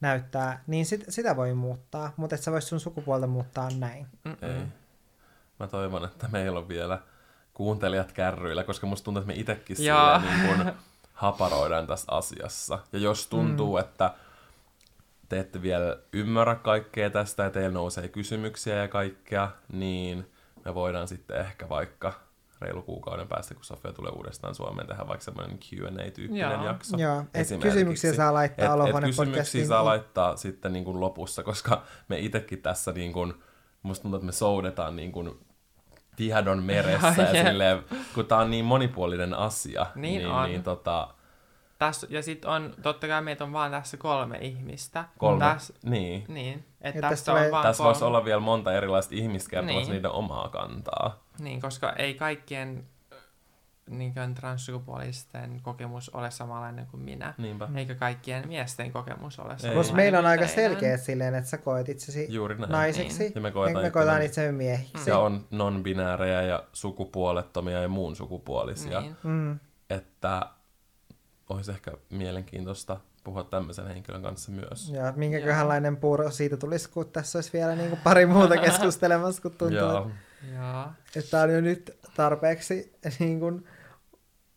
[0.00, 4.06] näyttää, niin sit, sitä voi muuttaa, mutta et sä vois sun sukupuolta muuttaa näin.
[4.24, 4.36] Mm-mm.
[4.60, 4.62] Ei.
[5.60, 7.02] Mä toivon, että meillä on vielä
[7.54, 10.72] kuuntelijat kärryillä, koska musta tuntuu, että me itsekin niin kuin
[11.12, 12.78] haparoidaan tässä asiassa.
[12.92, 13.80] Ja jos tuntuu, mm.
[13.80, 14.14] että
[15.28, 20.30] te ette vielä ymmärrä kaikkea tästä ja teillä nousee kysymyksiä ja kaikkea, niin
[20.64, 22.12] me voidaan sitten ehkä vaikka
[22.60, 26.64] reilu kuukauden päästä, kun Sofia tulee uudestaan Suomeen, tehdä vaikka semmoinen Q&A-tyyppinen Joo.
[26.64, 26.96] jakso.
[26.96, 29.66] Joo, et kysymyksiä saa laittaa Et- et kysymyksiä podcastiin.
[29.66, 33.34] saa laittaa sitten niin kuin lopussa, koska me itsekin tässä niin kuin,
[33.82, 35.38] musta tuntuu, että me soudetaan niin kuin
[36.16, 37.82] tiedon meressä ja silleen,
[38.14, 40.48] kun tää on niin monipuolinen asia, Niin niin, on.
[40.48, 41.08] niin tota,
[41.78, 45.04] Tässä, ja sitten on, totta kai meitä on vaan tässä kolme ihmistä.
[45.18, 46.24] kolme, Tässä, niin.
[46.28, 47.88] niin, että Ja tässä tästä on vaan Tässä kolme.
[47.94, 49.92] voisi olla vielä monta erilaista ihmistä kertomassa Niin.
[49.92, 51.22] niiden omaa kantaa.
[51.38, 52.84] Niin, koska ei kaikkien
[53.98, 57.34] niin kuin transsukupuolisten kokemus ole samanlainen kuin minä.
[57.38, 57.68] Niinpä.
[57.74, 61.88] Eikä kaikkien miesten kokemus ole samanlainen Plus meillä on aika selkeä silleen, että sä koet
[61.88, 62.72] itsesi Juuri näin.
[62.72, 63.18] naiseksi.
[63.18, 63.32] Niin.
[63.34, 65.10] Ja me koetaan me koetaan itsemme- miehiksi.
[65.10, 69.00] Ja on non-binäärejä ja sukupuolettomia ja muun sukupuolisia.
[69.00, 69.16] Niin.
[69.22, 69.58] Mm.
[69.90, 70.46] Että
[71.48, 74.88] olisi ehkä mielenkiintoista puhua tämmöisen henkilön kanssa myös.
[74.90, 79.50] Ja minkäköhänlainen puuro siitä tulisi, kun tässä olisi vielä niin kuin pari muuta keskustelemassa, kun
[79.50, 80.10] tuntuu, Joo.
[80.54, 80.84] Joo.
[81.16, 83.64] että tämä on jo nyt tarpeeksi niin kuin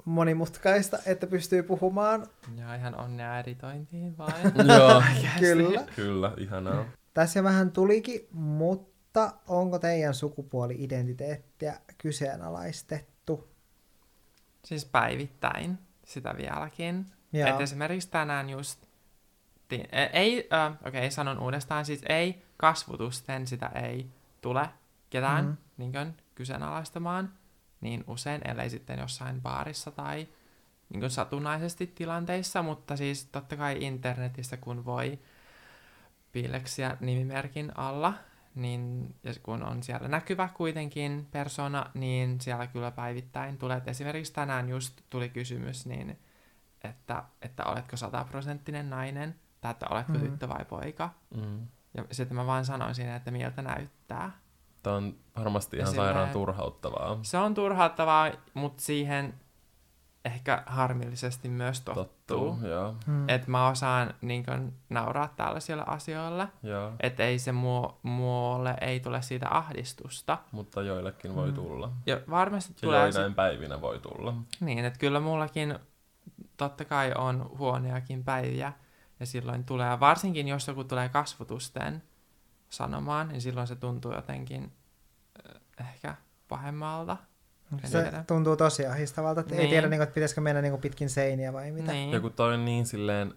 [0.05, 2.27] monimutkaista, että pystyy puhumaan.
[2.57, 4.33] Ja ihan onnea editointiin vaan.
[4.77, 5.03] Joo.
[5.39, 5.83] Kyllä.
[5.95, 6.85] Kyllä, ihanaa.
[7.13, 13.47] Tässä vähän tulikin, mutta onko teidän sukupuoli-identiteettiä kyseenalaistettu?
[14.65, 17.05] Siis päivittäin sitä vieläkin.
[17.33, 17.49] Joo.
[17.49, 18.85] Et esimerkiksi tänään just,
[19.67, 24.07] ti- e- ei, äh, okei okay, sanon uudestaan, siis ei kasvutusten sitä ei
[24.41, 24.69] tule
[25.09, 25.53] ketään Mhm.
[25.83, 25.91] mm-hmm.
[25.93, 27.33] niin kyseenalaistamaan
[27.81, 30.27] niin usein, ellei sitten jossain baarissa tai
[30.89, 35.19] niin satunnaisesti tilanteissa, mutta siis totta kai internetissä kun voi
[36.31, 38.13] piileksiä nimimerkin alla,
[38.55, 43.77] niin ja kun on siellä näkyvä kuitenkin persona, niin siellä kyllä päivittäin tulee.
[43.77, 46.19] Et esimerkiksi tänään just tuli kysymys, niin
[46.83, 50.21] että, että oletko sataprosenttinen nainen, tai että oletko Mhm.
[50.21, 50.29] mm.
[50.29, 51.09] tyttö vai poika.
[51.35, 51.67] Mm.
[51.93, 54.31] Ja sitten mä vaan sanoin siinä, että miltä näyttää.
[54.85, 57.19] Tämä on varmasti ihan silleen- sairaan turhauttavaa.
[57.21, 59.33] Se on turhauttavaa, mutta siihen
[60.25, 62.03] ehkä harmillisesti myös tottuu.
[62.05, 62.95] Tottuu, joo.
[63.05, 63.29] Hmm.
[63.29, 66.47] Että mä osaan niin kun, nauraa tällaisille asioille.
[66.63, 66.91] joo.
[66.99, 70.37] Että ei se muo, muolle ei tule siitä ahdistusta.
[70.51, 71.53] Mutta joillekin voi Mm.
[71.55, 71.91] tulla.
[72.05, 74.33] Ja varmasti Ja tulee joinain päivinä voi tulla.
[74.59, 75.79] Niin, että kyllä mullakin
[76.57, 78.73] totta kai on huoneakin päiviä,
[79.19, 82.03] ja silloin tulee, varsinkin jos joku tulee kasvotusten
[82.75, 84.71] sanomaan, niin silloin se tuntuu jotenkin
[85.79, 86.15] äh, ehkä
[86.47, 87.17] pahemmalta.
[87.83, 88.23] Se tiedä.
[88.27, 89.69] tuntuu tosi ahdistavalta, että ei Niin.
[89.69, 91.91] tiedä, niin kuin, että pitäisikö mennä niin kuin pitkin seiniä vai mitä.
[91.91, 92.11] Niin.
[92.11, 93.33] Ja kun toi on niin silleen,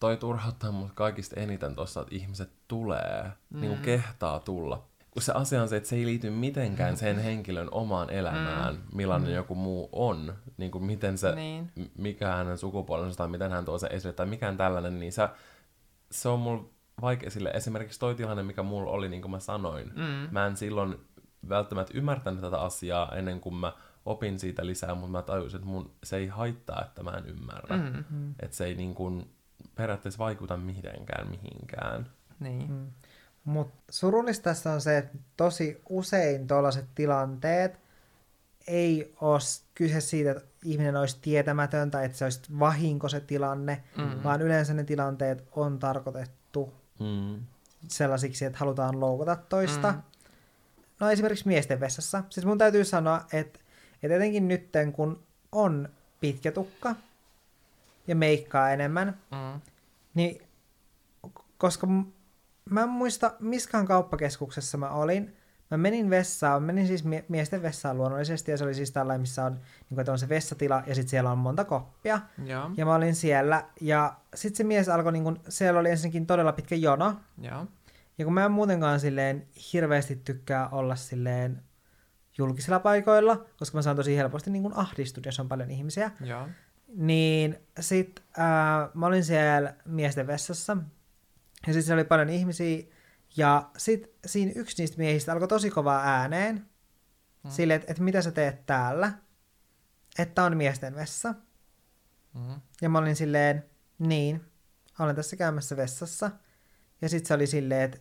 [0.00, 3.60] toi turhauttaa mut kaikista eniten tossa, että ihmiset tulee, mm.
[3.60, 4.86] niin kuin kehtaa tulla.
[5.10, 8.80] Kun se asia on se, että se ei liity mitenkään sen henkilön omaan elämään, mm.
[8.94, 10.34] millainen joku muu on.
[10.56, 11.72] Niin kuin miten se, Niin.
[11.98, 15.28] mikä hänen sukupuolensa tai miten hän tuo sen esille tai mikään tällainen, niin se,
[16.10, 16.64] se on mulla
[17.00, 17.50] vaikea sille.
[17.50, 19.92] Esimerkiksi toi tilanne, mikä mulla oli, niin kuin mä sanoin.
[19.96, 20.28] Mm.
[20.30, 20.96] Mä en silloin
[21.48, 23.72] välttämättä ymmärtänyt tätä asiaa ennen kuin mä
[24.06, 27.76] opin siitä lisää, mutta mä tajusin, että mun, se ei haittaa, että mä en ymmärrä.
[27.76, 28.04] Mm.
[28.10, 28.34] Mm.
[28.40, 29.30] Että se ei niin kuin
[29.74, 32.06] periaatteessa vaikuta mitenkään mihinkään.
[32.40, 32.70] Niin.
[32.70, 32.86] Mm.
[33.44, 37.80] Mutta surullista tässä on se, että tosi usein tuollaiset tilanteet
[38.66, 39.38] ei ole
[39.74, 44.22] kyse siitä, että ihminen olisi tietämätön tai että se olisi vahinko se tilanne, Mm.
[44.24, 47.40] vaan yleensä ne tilanteet on tarkoitettu Mm.
[47.88, 49.92] sellaisiksi, että halutaan loukata toista.
[49.92, 50.02] Mm.
[51.00, 52.24] No esimerkiksi miesten vessassa.
[52.30, 53.58] Siis mun täytyy sanoa, että,
[54.02, 55.22] että etenkin nytten, kun
[55.52, 55.88] on
[56.20, 56.94] pitkä tukka
[58.06, 59.60] ja meikkaa enemmän, Mm.
[60.14, 60.42] niin
[61.58, 61.86] koska
[62.70, 65.36] mä en muista, missäkään kauppakeskuksessa mä olin,
[65.70, 69.44] mä menin vessaan, menin siis mie- miesten vessaan luonnollisesti, ja se oli siis tällainen, missä
[69.44, 72.70] on, niin kuin, että on se vessatila, ja sitten siellä on monta koppia, Joo.
[72.76, 76.52] ja mä olin siellä, ja sitten se mies alkoi, niin kuin, siellä oli ensinnäkin todella
[76.52, 77.66] pitkä jono, Joo.
[78.18, 81.62] Ja kun mä en muutenkaan silleen hirveästi tykkää olla silleen
[82.38, 86.48] julkisilla paikoilla, koska mä saan tosi helposti niin kuin ahdistut, jos on paljon ihmisiä, Joo.
[86.96, 90.76] niin sit ää, mä olin siellä miesten vessassa,
[91.66, 92.82] ja sitten siellä oli paljon ihmisiä,
[93.36, 96.66] ja sit siinä yksi niistä miehistä alkoi tosi kovaa ääneen,
[97.44, 97.50] mm.
[97.50, 99.12] silleen, että et mitä sä teet täällä,
[100.18, 101.34] että on miesten vessa.
[102.34, 102.60] Mm.
[102.82, 103.64] Ja mä olin silleen,
[103.98, 104.40] niin,
[104.98, 106.30] olen tässä käymässä vessassa.
[107.02, 107.98] Ja sitten se oli silleen, että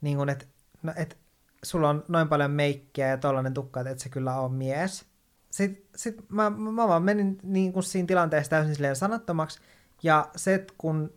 [0.00, 0.48] niin kun, et,
[0.82, 1.18] no, et,
[1.62, 5.04] sulla on noin paljon meikkiä ja tollanen tukka, että et se kyllä on mies.
[5.50, 9.60] Sitten sit mä, mä vaan menin niin kun siinä tilanteessa täysin silleen sanattomaksi.
[10.02, 11.12] Ja se, että kun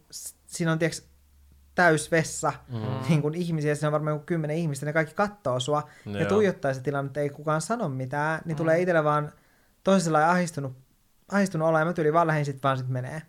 [0.47, 1.10] siinä on tiiäks,
[1.75, 2.81] täys vessa, Mm.
[3.09, 6.29] niin kun ihmisiä, siinä on varmaan joku kymmenen ihmistä, ne kaikki kattoo sua ja Joo.
[6.29, 9.31] tuijottaa se tilanne, että ei kukaan sano mitään, niin tulee itselle vaan
[9.83, 10.77] tosi sellainen ahistunut,
[11.31, 13.21] ahistunut olo, ja mä tyyliin vaan lähdin sit vaan sit menee.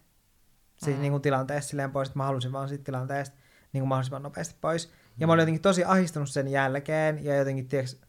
[0.77, 1.03] Siitä Mm.
[1.03, 3.37] niin kuin tilanteesta silleen pois, että mä halusin vaan siitä tilanteesta
[3.73, 4.93] niin kuin mahdollisimman nopeasti pois.
[5.19, 8.01] Ja mä olin jotenkin tosi ahistunut sen jälkeen, ja jotenkin, tiiäks,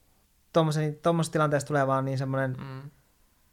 [0.54, 2.90] tommosen, tommosesta tilanteesta tulee vaan niin semmoinen Mm.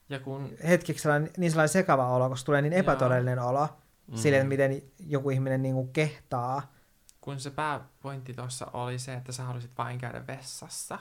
[0.08, 3.68] Ja kun hetkeksi sellainen, niin sellainen sekava olo, koska tulee niin epätodellinen olo,
[4.10, 4.34] Mm.
[4.34, 6.72] että miten joku ihminen niin kuin kehtaa.
[7.20, 10.98] kun se pääpointti tuossa oli se, että sä halusit vain käydä vessassa,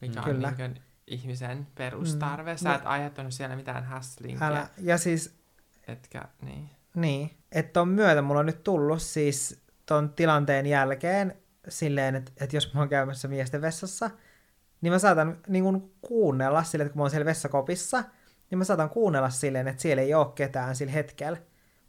[0.00, 0.28] mikä Mm.
[0.28, 0.52] on Kyllä.
[0.58, 2.52] niin ihmisen perustarve.
[2.52, 2.58] Mm.
[2.58, 4.68] Sä No- et aiheuttanut siellä mitään häslinkiä, Älä.
[4.78, 5.34] Ja siis
[5.88, 6.70] etkä niin.
[6.94, 11.36] Niin, että ton myötä mulla on nyt tullut siis ton tilanteen jälkeen
[11.68, 14.10] silleen, että, että jos mä oon käymässä miesten vessassa,
[14.80, 18.04] niin mä saatan niin kun kuunnella silleen, että kun mä oon siellä vessakopissa,
[18.50, 21.38] niin mä saatan kuunnella silleen, että siellä ei ole ketään sillä hetkellä,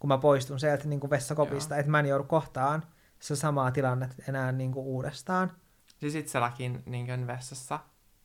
[0.01, 1.79] kun mä poistun sieltä niin kuin vessakopista, Joo.
[1.79, 2.83] että mä en joudu kohtaan
[3.19, 5.51] se samaa tilannetta enää niin kuin uudestaan.
[5.99, 7.79] Siis itselläkin niin vessassa,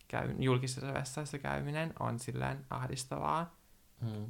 [0.09, 3.57] käy, julkisessa vessassa käyminen on silleen ahdistavaa.
[4.01, 4.27] Mm.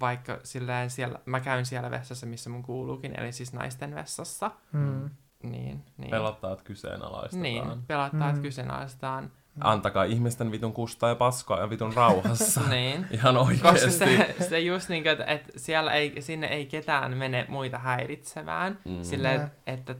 [0.00, 4.50] Vaikka silleen siellä, mä käyn siellä vessassa, missä mun kuuluukin, eli siis naisten vessassa.
[4.72, 5.10] Mm.
[5.42, 6.10] Niin, niin.
[6.10, 7.42] Pelottaa, että kyseenalaistetaan.
[7.42, 8.42] Niin, pelottaa, että Mm.
[8.42, 9.32] kyseenalaistetaan.
[9.60, 12.60] Antakaa ihmisten vitun kustaa ja paskaa ja vitun rauhassa.
[12.70, 13.06] niin.
[13.10, 13.90] Ihan Koska oikeesti.
[13.98, 18.78] se, se just niin kuin, että, että siellä ei, sinne ei ketään mene muita häiritsemään.
[18.84, 18.92] Mm.
[18.92, 19.02] Mm.
[19.02, 19.94] Silleen, että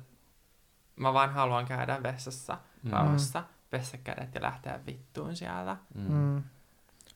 [0.97, 2.91] mä vaan haluan käydä vessassa Mm.
[2.93, 5.77] rauhassa, pestä kädet ja lähteä vittuun siellä.
[5.95, 6.13] Mm.
[6.13, 6.43] Mm.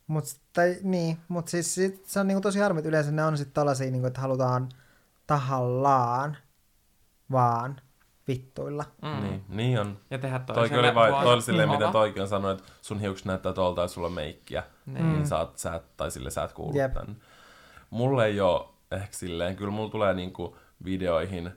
[0.07, 3.37] Mut, tai, niin, mut siis sit, se on niinku tosi harmi, että yleensä ne on
[3.39, 4.69] sitten tollasia, niinku, että halutaan
[5.27, 6.37] tahallaan
[7.33, 7.81] vaan
[8.31, 8.85] vittuilla.
[9.03, 9.23] Mm.
[9.23, 9.99] Niin, niin on.
[10.11, 13.01] Ja tehdä Toikin toiselle oli vai, toi oli silleen, miten toikin on sanonut, että sun
[13.01, 14.63] hiukset näyttää tuolta, että sulla on meikkiä.
[14.87, 15.05] Niin.
[15.05, 15.13] Mm.
[15.13, 16.93] Niin sä, oot, sä et, tai sille sä et kuulu Jep.
[16.93, 17.17] tän.
[17.91, 21.51] Mulle ei oo ehkä silleen, kyllä mulla tulee niinku videoihin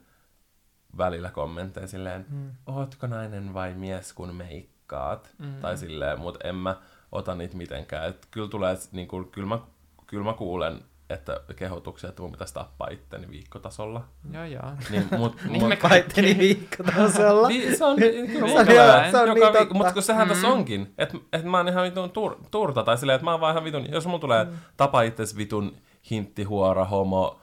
[0.98, 2.52] välillä kommentteja silleen, Mm.
[2.66, 5.30] ootko nainen vai mies kun meikkaat?
[5.40, 5.54] Mm.
[5.62, 6.76] Tai silleen, mut en mä
[7.12, 8.10] ota niitä mitenkään.
[8.10, 9.60] Et kyllä tulee, niinku, kyllä mä,
[10.08, 14.04] kyllä mä kuulen, että kehotuksia, että mun pitäisi tappaa itteni viikkotasolla.
[14.34, 14.72] Joo, joo.
[14.90, 17.48] Niin, mut, Niin mut, me Paitteni viikkotasolla.
[17.54, 20.04] niin, se on, kyllä Se on joka, ihan- se on joka niin viikko, mutta kun
[20.04, 20.54] sehän tässä Mm.
[20.54, 23.54] onkin, että et mä oon ihan vitun tur, turta, tai silleen, että mä oon vaan
[23.54, 24.52] ihan vitun, jos mulla tulee Mm.
[24.78, 25.78] tapa itses vitun
[26.12, 27.40] hinttihuora, homo,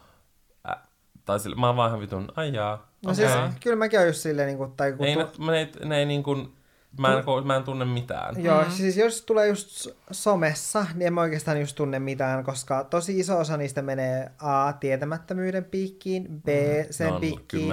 [0.69, 0.77] ä,
[1.25, 3.15] tai sille, mä oon vaan ihan vitun, ai jaa, No okei.
[3.15, 3.31] siis,
[3.61, 6.07] kyllä mäkin oon just silleen, niinku, tai kun ei, tu- ne, ne, ei- ne ei
[6.07, 6.53] niin kuin,
[6.99, 8.45] mä en, mä en tunne mitään.
[8.45, 8.71] Joo, Mm.
[8.71, 13.39] siis jos tulee just somessa, niin en mä oikeastaan just tunne mitään, koska tosi iso
[13.39, 16.49] osa niistä menee A, tietämättömyyden piikkiin, B,
[16.91, 17.73] sen ne on piikkiin,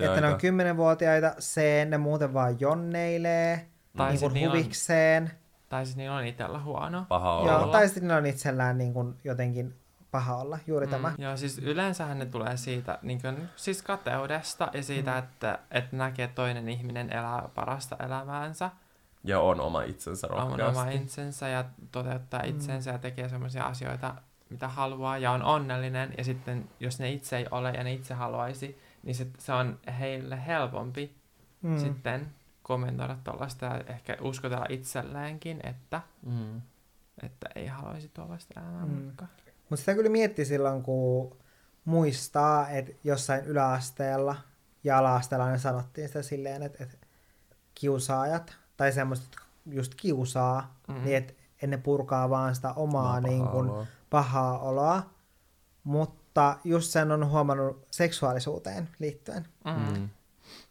[0.00, 5.30] että ne on kymmenenvuotiaita, C, ne muuten vaan jonneilee, Tai niin kuin niillä on- huvikseen,
[5.68, 7.04] Tai siis niillä on itsellä huono.
[7.08, 7.72] paha joo, olla.
[7.72, 9.74] tai sitten ne on itsellään niin kuin jotenkin
[10.10, 11.08] paha olla, juuri tämä.
[11.08, 15.18] Mm, joo, siis yleensähän ne tulee siitä, niin kuin, siis kateudesta ja siitä, Mm.
[15.18, 18.70] että, että näkee, että toinen ihminen elää parasta elämäänsä,
[19.24, 20.78] Ja on oma itsensä on rohkeasti.
[20.80, 22.48] oma itsensä ja toteuttaa Mm.
[22.48, 24.14] itsensä ja tekee sellaisia asioita,
[24.50, 26.14] mitä haluaa ja on onnellinen.
[26.18, 29.78] Ja sitten, jos ne itse ei ole ja ne itse haluaisi, niin se, se on
[29.98, 31.16] heille helpompi
[31.62, 31.70] Mm.
[31.70, 31.78] mm.
[31.78, 32.28] sitten
[32.62, 36.62] kommentoida tuollaista ja ehkä uskotella itselleenkin, että, Mm.
[37.22, 38.90] että ei haluaisi tuollaista elämää Mm.
[39.04, 39.30] mukaan.
[39.70, 41.36] Mutta sitä kyllä mietti silloin, kun
[41.84, 44.36] muistaa, että jossain yläasteella
[44.84, 46.96] ja ala-asteella ne sanottiin sitä silleen, että, että
[47.74, 50.94] kiusaajat tai semmoiset jotka just kiusaa, Mm.
[50.94, 51.04] mm.
[51.04, 51.34] niin että
[51.66, 53.86] ne purkaa vaan sitä omaa niin pahaa kuin, oloa.
[54.10, 55.10] pahaa oloa.
[55.84, 59.46] Mutta just sen on huomannut seksuaalisuuteen liittyen.
[59.64, 59.98] Mm.
[59.98, 60.08] Mm.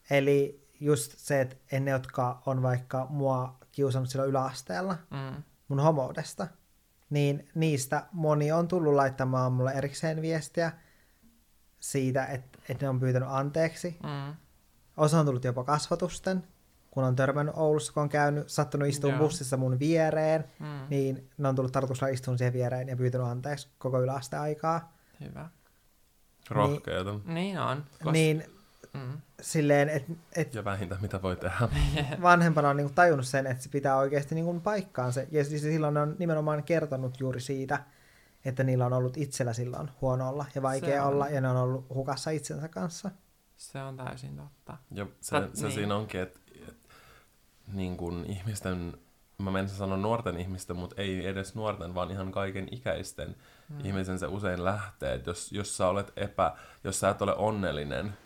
[0.09, 5.43] Eli just se, että en ne, jotka on vaikka mua kiusannut silloin yläasteella, Mm.
[5.67, 6.47] mun homoudesta,
[7.09, 10.71] niin niistä moni on tullut laittamaan mulle erikseen viestiä
[11.79, 13.97] siitä, että, että ne on pyytänyt anteeksi.
[14.03, 14.35] Mm.
[14.97, 16.43] Osa on tullut jopa kasvatusten,
[16.91, 19.27] kun on törmännyt Oulussa, kun on käynyt, sattunut istumaan Joo.
[19.27, 20.65] bussissa mun viereen, Mm.
[20.89, 24.93] niin ne on tullut tarkoituksella istumaan siihen viereen ja pyytänyt anteeksi koko yläasteaikaa.
[25.21, 25.49] Hyvä.
[26.49, 27.19] Rohkeeta.
[27.25, 27.83] Niin on.
[28.03, 28.43] Kos- Niin
[28.95, 29.21] Mm.
[29.41, 31.69] silleen, että et Ja vähintä, mitä voi tehdä.
[32.21, 35.21] vanhempana on niinku tajunnut sen, että se pitää oikeasti niinku paikkaansa.
[35.31, 37.83] Ja siis silloin ne on nimenomaan kertonut juuri siitä,
[38.45, 41.07] että niillä on ollut itsellä silloin huono olla ja vaikea Se on.
[41.13, 43.11] olla, ja ne on ollut hukassa itsensä kanssa.
[43.57, 44.77] Se on täysin totta.
[44.91, 45.75] Ja se, Tät- se niin.
[45.75, 46.39] siinä onkin, että
[46.69, 46.75] et,
[47.73, 48.93] niin ihmisten,
[49.37, 53.35] mä menisin sanoa nuorten ihmisten, mutta ei edes nuorten, vaan ihan kaiken ikäisten
[53.69, 53.75] Mm.
[53.75, 53.85] mm.
[53.85, 55.13] ihmisen se usein lähtee.
[55.13, 58.17] Et jos, jos sä olet epä, jos sä et ole onnellinen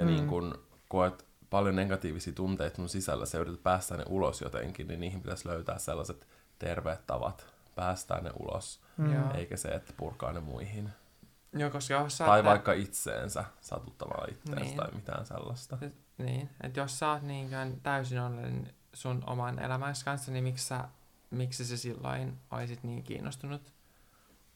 [0.00, 0.10] ja Mm.
[0.10, 0.16] mm.
[0.16, 0.54] niin kun
[0.88, 5.48] koet paljon negatiivisia tunteita sun sisällä, sä yrität päästä ne ulos jotenkin, niin niihin pitäisi
[5.48, 6.26] löytää sellaiset
[6.58, 9.30] terveet tavat päästää ne ulos, Mm.
[9.34, 10.88] Eikä se, että purkaa ne muihin.
[11.52, 14.76] Joo, koska jos sä Tai oot- vaikka itseensä satuttamalla itseensä Niin.
[14.76, 15.78] tai mitään sellaista.
[16.18, 20.84] Niin, että jos sä oot niinkään täysin onnellinen sun oman elämänsä kanssa, niin miksi, sä,
[21.30, 23.72] miksi sä silloin olisit niin kiinnostunut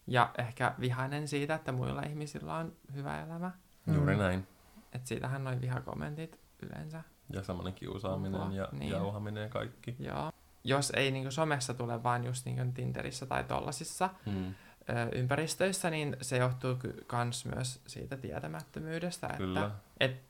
[0.06, 3.50] ja ehkä vihainen siitä, että muilla ihmisillä on hyvä elämä.
[3.94, 4.20] Juuri Mm.
[4.20, 4.46] näin.
[4.94, 7.02] Että siitähän noin vihakommentit yleensä.
[7.32, 8.54] Ja semmoinen kiusaaminen Onko?
[8.54, 8.78] ja Niin.
[8.80, 8.92] niin.
[8.92, 9.96] jauhaminen ja kaikki.
[9.98, 10.32] Joo.
[10.64, 14.46] Jos ei niinku somessa tule vaan just niinku Tinderissä tai tollasissa Hmm.
[14.46, 14.52] ö,
[15.14, 16.76] ympäristöissä, niin se johtuu
[17.06, 19.60] kans myös siitä tietämättömyydestä, Kyllä.
[19.64, 20.22] että, et,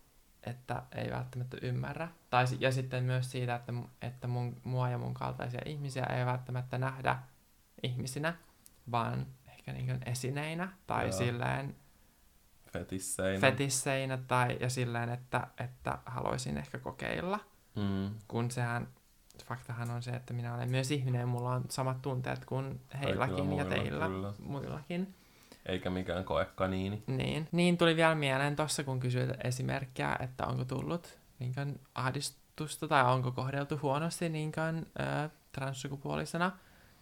[0.42, 2.08] että ei välttämättä ymmärrä.
[2.30, 6.78] Tai, ja sitten myös siitä, että, että mun, mua ja mun kaltaisia ihmisiä ei välttämättä
[6.78, 7.18] nähdä
[7.82, 8.34] ihmisinä,
[8.90, 11.12] vaan ehkä niin esineinä tai Joo.
[11.12, 11.76] silleen
[12.78, 13.40] Fetisseinä.
[13.40, 17.40] fetisseinä tai, ja silleen, että, että haluaisin ehkä kokeilla.
[17.76, 18.10] Hmm.
[18.28, 18.88] Kun sehän,
[19.44, 23.38] faktahan on se, että minä olen myös ihminen ja mulla on samat tunteet kuin heillakin
[23.38, 24.32] ja muilla, teillä, kyllä.
[24.38, 25.14] muillakin.
[25.66, 27.02] Eikä mikään koekaniini.
[27.06, 27.48] Niin.
[27.52, 33.32] niin tuli vielä mieleen tuossa, kun kysyit esimerkkiä, että onko tullut niinkään ahdistusta tai onko
[33.32, 36.52] kohdeltu huonosti niinkään ö, transsukupuolisena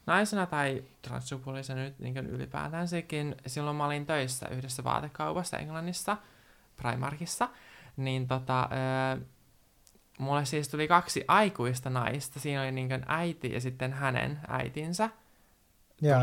[0.06, 3.36] naisena tai transsukupuolisena nyt niinkään ylipäätään sekin.
[3.46, 6.16] Silloin mä olin töissä yhdessä vaatekaupassa Englannissa,
[6.76, 7.48] Primarkissa,
[7.96, 8.68] niin tota,
[9.16, 9.20] ö,
[10.18, 12.40] mulle siis tuli kaksi aikuista naista.
[12.40, 15.10] Siinä oli niinkään äiti ja sitten hänen äitinsä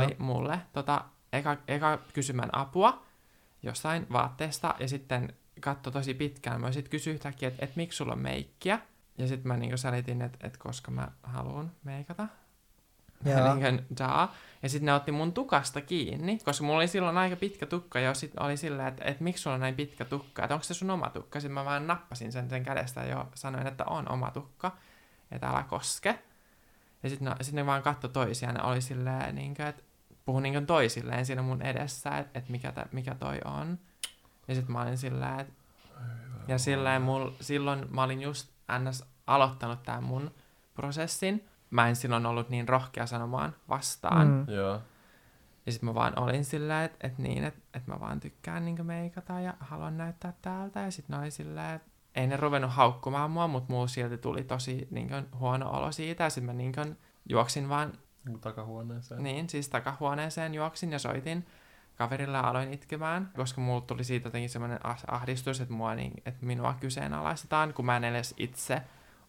[0.05, 3.03] tuli mulle tota, eka, eka kysymään apua
[3.63, 6.61] jostain vaatteesta ja sitten katso tosi pitkään.
[6.61, 8.79] Mä sitten kysyin yhtäkkiä, että et, miksi sulla on meikkiä?
[9.17, 12.27] Ja sitten mä niinku selitin, että et koska mä haluan meikata.
[13.25, 13.55] Joo.
[13.55, 14.35] Niin daa.
[14.63, 18.13] Ja sitten ne otti mun tukasta kiinni, koska mulla oli silloin aika pitkä tukka ja
[18.13, 20.91] sit oli silleen, että, että miksi sulla on näin pitkä tukka, että onko se sun
[20.91, 21.39] oma tukka.
[21.39, 24.71] Sitten mä vaan nappasin sen sen kädestä ja sanoin, että on oma tukka,
[25.31, 26.19] että älä koske.
[27.03, 29.83] Ja sitten ne, sit ne vaan katto toisiaan ja oli silleen, niin kuin, että
[30.25, 33.79] puhui niin toisilleen siinä mun edessä, että, että mikä, tä, mikä toi on.
[34.47, 35.53] Ja sitten mä olin silleen, että
[36.47, 38.49] ja silleen mul, silloin mä olin just
[38.79, 39.03] ns.
[39.27, 40.31] aloittanut tämän mun
[40.73, 41.48] prosessin.
[41.69, 44.27] Mä en silloin ollut niin rohkea sanomaan vastaan.
[44.27, 44.53] Mm.
[44.53, 44.81] Joo.
[45.65, 48.83] Ja sitten mä vaan olin silleen, että et niin, että et mä vaan tykkään niinku
[48.83, 50.79] meikata ja haluan näyttää täältä.
[50.79, 54.87] Ja sitten oli silleen, että ei ne ruvennut haukkumaan mua, mutta mulla silti tuli tosi
[54.91, 56.23] niinku, huono olo siitä.
[56.23, 56.81] Ja sitten mä niinku,
[57.29, 57.93] juoksin vaan,
[58.41, 59.23] Takahuoneeseen.
[59.23, 61.45] niin, siis takahuoneeseen juoksin ja soitin
[61.95, 66.45] kaverille ja aloin itkemään, koska mulla tuli siitä jotenkin semmoinen ahdistus, että, mua, niin, että
[66.45, 68.81] minua kyseenalaistetaan, kun mä en edes itse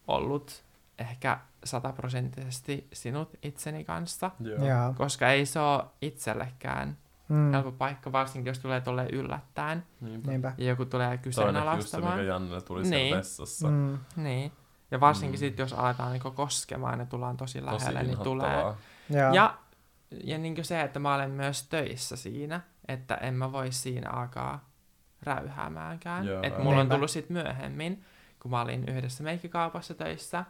[0.07, 0.63] ollut
[1.01, 4.65] ehkä sataprosenttisesti sinut itseni kanssa, Joo.
[4.65, 4.93] Joo.
[4.97, 6.97] koska ei se ole itsellekään
[7.29, 7.51] Mm.
[7.51, 10.31] helppo paikka, varsinkin jos tulee tolle yllättäen Niinpä.
[10.31, 10.53] Niinpä.
[10.57, 12.19] ja joku tulee Toi on ehkä just se, kyseenalaistamaan.
[12.19, 13.17] mikä tuli Niin.
[13.17, 13.67] vessassa.
[13.67, 13.97] Mm.
[14.15, 14.51] Niin.
[14.91, 15.39] Ja varsinkin Mm.
[15.39, 18.61] sitten, jos aletaan niinku koskemaan ja tullaan tosi Tosi lähelle, niin tulee.
[19.09, 19.33] Joo.
[19.33, 19.57] Ja,
[20.23, 24.69] ja niin se, että mä olen myös töissä siinä, että en mä voi siinä alkaa
[25.23, 26.27] räyhäämäänkään.
[26.43, 26.93] Että mulla on Niinpä.
[26.95, 28.03] tullut sitten myöhemmin,
[28.39, 30.45] kun mä olin yhdessä meikkikaupassa töissä,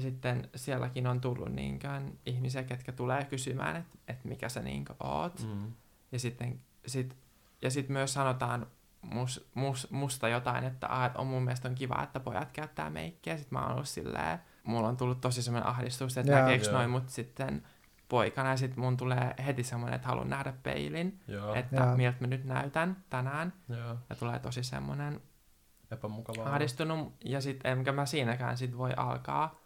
[0.00, 4.94] ja sitten sielläkin on tullut niinkään ihmisiä, ketkä tulee kysymään, että et mikä sä niinkö
[5.00, 5.46] oot.
[5.46, 5.72] Mm.
[6.12, 7.16] Ja sitten sit,
[7.62, 8.66] ja sit myös sanotaan
[9.02, 13.36] mus, mus, musta jotain, että, ah, on mun mielestä on kiva, että pojat käyttää meikkiä.
[13.36, 16.40] Sitten mä oon ollut silleen, mulla on tullut tosi semmoinen ahdistus, että Joo.
[16.40, 16.72] näkeekö Joo.
[16.72, 17.66] noin mut sitten
[18.08, 18.50] poikana.
[18.50, 21.54] Ja sitten mun tulee heti semmoinen, että haluan nähdä peilin, Joo.
[21.54, 21.96] että Joo.
[21.96, 23.52] miltä mä nyt näytän tänään.
[23.68, 23.96] Joo.
[24.10, 25.20] Ja tulee tosi semmoinen
[25.90, 26.52] Epämukavaa.
[26.52, 27.12] ahdistunut.
[27.24, 29.59] Ja sitten enkä mä siinäkään sit voi alkaa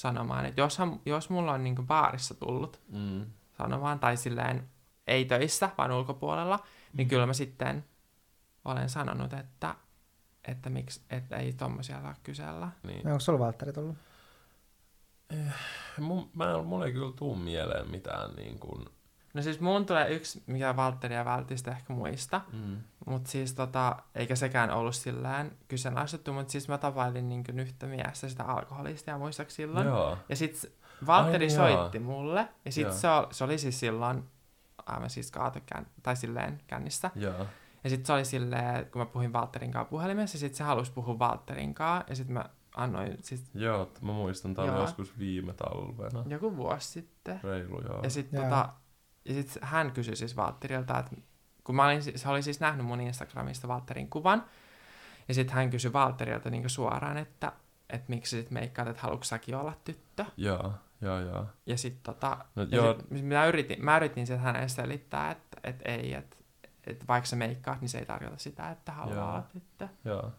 [0.00, 3.26] sanomaan, että joshan, jos mulla on niinku baarissa tullut Mm.
[3.58, 4.68] sanomaan, tai silleen
[5.06, 6.58] ei töissä, vaan ulkopuolella,
[6.92, 7.84] niin kyllä mä sitten
[8.64, 9.74] olen sanonut, että,
[10.48, 12.68] että, miksi, että ei tommosia ala kysellä.
[12.82, 13.06] Niin.
[13.06, 13.96] Onko sulla Valtteri tullut?
[15.98, 18.84] Mun, mä, mulla ei kyllä tuu mieleen mitään niin kuin...
[19.34, 22.76] No siis mun tulee yksi, mikä Valtteri ja vältistä ehkä muista, Mm.
[23.06, 28.28] mutta siis tota, eikä sekään ollut sillään kyseenalaistettu, mutta siis mä tavailin niin yhtä miestä
[28.28, 29.86] sitä alkoholistia muistaakseni silloin.
[29.86, 30.18] Joo.
[30.28, 30.72] Ja sit
[31.06, 32.04] Valtteri Ai soitti joo.
[32.06, 32.92] mulle, ja sit Joo.
[32.92, 34.24] se, se oli siis silloin
[34.86, 37.10] aivan siis kaatokään, tai silleen kännissä.
[37.14, 37.46] Joo.
[37.84, 40.92] Ja sitten se oli silleen, kun mä puhuin Valterin kanssa puhelimessa, ja sitten se halusi
[40.92, 42.44] puhua Valterin kanssa, ja sitten mä
[42.76, 46.24] annoin siis Joo, mä muistan, tää oli joskus viime talvena.
[46.28, 47.40] joku vuosi sitten.
[47.42, 48.00] Reilu, joo.
[48.02, 48.44] Ja sitten Joo.
[48.50, 48.68] tota,
[49.24, 51.16] ja sit hän kysyi siis Valtterilta, että
[51.64, 54.44] kun mä olin, se oli siis nähnyt mun Instagramista Valtterin kuvan,
[55.28, 57.52] ja sitten hän kysyi Valtterilta niinku suoraan, että,
[57.90, 60.24] että miksi sit meikkaat, että haluatko säkin olla tyttö.
[60.36, 61.46] Joo, joo, joo.
[61.66, 65.56] Ja sitten tota, No, ja joo, sit, mä yritin, mä yritin sitten hänelle selittää, että,
[65.64, 66.36] että ei, että,
[66.86, 69.28] että vaikka sä meikkaat, niin se ei tarkoita sitä, että haluaa Joo.
[69.28, 69.88] olla tyttö.
[70.04, 70.32] joo.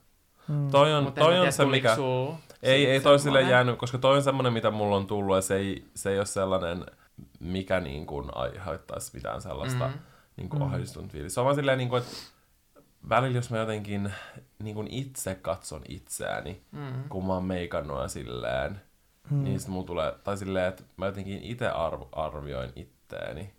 [0.47, 0.71] Mm.
[0.71, 1.95] Toi on, Mut toi on tiedä, se, mikä...
[1.95, 5.35] sul Ei, sit ei toi sille jäänyt, koska toi on semmonen, mitä mulla on tullut,
[5.35, 6.85] ja se ei, se ei ole sellainen,
[7.41, 9.93] mikä niin kuin aiheuttaisi mitään sellaista Mm.
[10.37, 10.67] niin kuin Mm.
[10.67, 11.33] ahdistunut fiilis.
[11.33, 12.15] Se on vaan silleen, niin kuin, että
[13.09, 14.13] välillä jos mä jotenkin
[14.63, 17.09] niin kuin itse katson itseäni, Mm.
[17.09, 18.81] kun mä oon meikannut ja silleen,
[19.29, 19.43] Mm.
[19.43, 23.53] niin sit mulla tulee, tai silleen, että mä jotenkin itse arv, arvioin itteeni.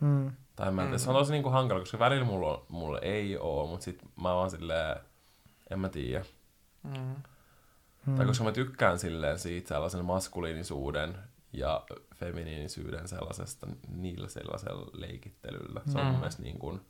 [0.00, 0.30] Mm.
[0.56, 0.98] Tai mä en tiedä, Mm.
[1.04, 4.34] se on tosi niinku hankala, koska välillä mulla, on- mulla ei oo, mutta sit mä
[4.34, 4.96] vaan silleen,
[5.70, 6.24] en mä tiedä.
[6.82, 7.14] Mm.
[8.06, 8.16] Mm.
[8.16, 11.14] Tai koska mä tykkään silleen siitä sellaisen maskuliinisuuden
[11.52, 15.80] ja feminiinisyyden sellaisesta, niillä sellaisella leikittelyllä.
[15.86, 16.12] Se on Mm.
[16.12, 16.80] mielestä niin kuin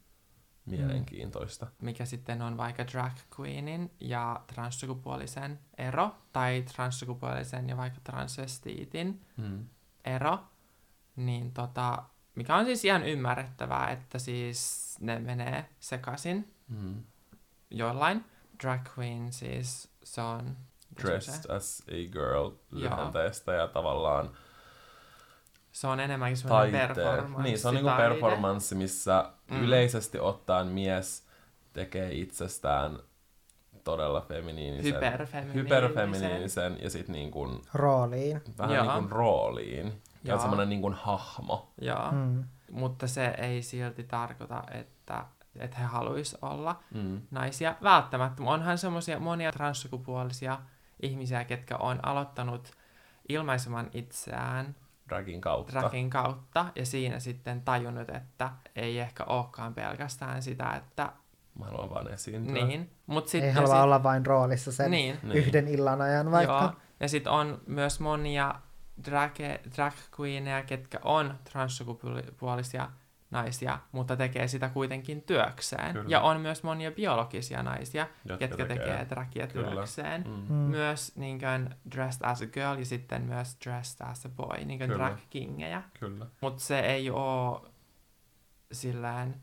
[0.66, 1.66] mielenkiintoista.
[1.82, 9.66] mikä sitten on vaikka drag queenin ja transsukupuolisen ero, tai transsukupuolisen ja vaikka transvestiitin Mm.
[10.04, 10.38] ero,
[11.16, 12.02] niin tota,
[12.34, 17.04] mikä on siis ihan ymmärrettävää, että siis ne menee sekaisin Mm.
[17.70, 18.24] jollain.
[18.62, 20.44] Drag queen siis se on...
[20.44, 21.08] mikä se?
[21.08, 24.36] Dressed as a girl lyhenteestä ja tavallaan
[25.76, 27.42] Se on enemmänkin semmoinen performance.
[27.42, 29.56] Niin, se on niinku performanssi, missä Mm.
[29.56, 29.62] mm.
[29.62, 31.26] yleisesti ottaen mies
[31.72, 32.98] tekee itsestään
[33.84, 35.64] todella feminiinisen, Hyperfeminiinisen.
[35.64, 38.42] hyperfeminiinisen ja sitten niin kuin, Rooliin.
[38.58, 38.84] vähän Joo.
[38.84, 39.86] niin kuin rooliin.
[40.24, 40.38] Ja Joo.
[40.38, 41.72] semmoinen niin kuin hahmo.
[41.80, 42.44] Joo, Mm.
[42.70, 45.24] mutta se ei silti tarkoita, että,
[45.58, 47.20] että he haluaisi olla Mm.
[47.30, 48.42] naisia välttämättä.
[48.42, 50.58] Onhan semmoisia monia transsukupuolisia
[51.02, 52.70] ihmisiä, ketkä on aloittanut
[53.28, 54.74] ilmaisemaan itseään
[55.08, 55.72] Dragin kautta.
[55.80, 61.12] dragin kautta ja siinä sitten tajunnut, että ei ehkä olekaan pelkästään sitä, että
[61.58, 62.64] Mä haluan vaan esiintyä.
[62.66, 62.90] niin.
[63.06, 65.32] Mut sit, Ei halua sit, olla vain roolissa sen niin, Niin.
[65.36, 66.62] yhden illan ajan vaikka.
[66.62, 66.72] Joo.
[67.00, 68.54] Ja sitten on myös monia
[69.04, 69.34] drag,
[69.76, 72.88] drag queeneja, ketkä on transsukupuolisia
[73.30, 75.92] naisia, mutta tekee sitä kuitenkin työkseen.
[75.92, 76.08] Kyllä.
[76.08, 79.70] Ja on myös monia biologisia naisia, Jotka ketkä tekee, dragia Kyllä.
[79.70, 80.24] työkseen.
[80.26, 80.32] Mm.
[80.48, 80.54] Mm.
[80.54, 84.78] Myös niin kuin, dressed as a girl ja sitten myös dressed as a boy, niin
[84.78, 85.04] kuin Kyllä.
[85.04, 85.82] drag kingejä.
[86.00, 86.26] Kyllä.
[86.40, 87.60] Mutta se ei ole
[88.72, 89.34] sillään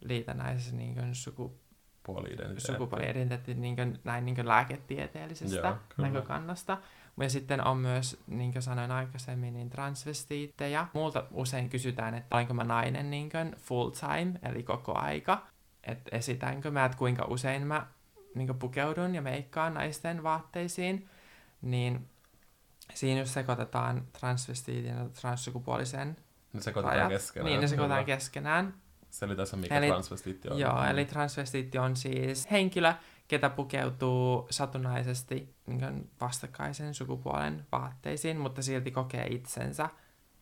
[0.00, 1.60] liitännäisessä niin kuin suku,
[2.02, 2.72] Puoli-identiteetti.
[2.72, 6.08] sukupuoli-identiteetti niin kuin, näin niin kuin lääketieteellisestä Joo, kyllä.
[6.08, 6.78] näkökannasta.
[7.20, 10.86] Ja sitten on myös, niin kuin sanoin aikaisemmin, niin transvestiittejä.
[10.92, 15.46] Multa usein kysytään, että olenko mä nainen niin kuin full time, eli koko aika.
[15.84, 17.86] Että esitänkö mä, että kuinka usein mä
[18.34, 21.08] niin kuin pukeudun ja meikkaan naisten vaatteisiin.
[21.62, 22.08] Niin
[22.94, 26.16] siinä jos sekoitetaan transvestiitin ja transsukupuolisen
[26.52, 27.46] Ne sekoitetaan rajat, keskenään.
[27.50, 28.16] niin ne sekoitetaan Kyllä.
[28.16, 28.74] keskenään.
[29.10, 30.58] Selitä se, mikä Eli- transvestiitti on.
[30.58, 30.88] Joo, Mm.
[30.90, 32.94] eli transvestiitti on siis henkilö,
[33.28, 39.88] ketä pukeutuu satunnaisesti niin vastakkaisen sukupuolen vaatteisiin, mutta silti kokee itsensä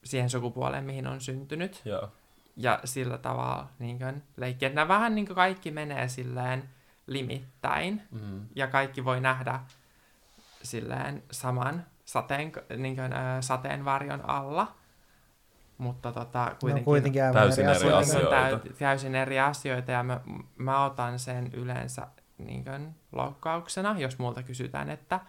[0.04, 1.82] siihen sukupuoleen, mihin on syntynyt.
[1.84, 2.08] Joo.
[2.56, 4.68] Ja sillä tavalla niin kuin, leikkiä.
[4.68, 6.68] Nämä vähän niin kuin kaikki menee silleen
[7.06, 8.46] limittäin, Mm.
[8.54, 9.60] ja kaikki voi nähdä
[10.62, 14.74] silleen saman sateen, niin kuin, äh, sateenvarjon alla.
[15.78, 18.40] Mutta tota, kuitenkin, kuitenkin aivan Täysin eri asioita.
[18.40, 20.20] kuitenkin täysin eri asioita ja mä,
[20.56, 22.06] mä otan sen yleensä
[22.38, 25.20] niin kuin, loukkauksena, jos multa kysytään, että,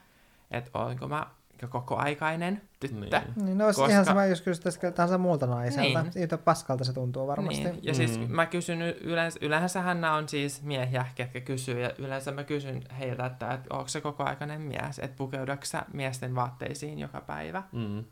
[0.51, 1.27] että olenko mä
[1.69, 2.95] koko aikainen tyttö.
[3.19, 3.45] Niin.
[3.45, 6.01] Niin, no olisi Koska- ihan sama, jos kysyttäisiin tahansa muulta naiselta.
[6.01, 6.11] Niin.
[6.23, 7.63] Yhtä paskalta se tuntuu varmasti.
[7.63, 7.79] Niin.
[7.83, 8.25] Ja siis Mm.
[8.35, 13.25] mä kysyn yleensä, yleensähän nämä on siis miehiä, ketkä kysyy, ja yleensä mä kysyn heiltä,
[13.25, 17.63] että, että onko se koko aikainen mies, että pukeuduksä sä miesten vaatteisiin joka päivä.
[17.71, 18.03] Mm.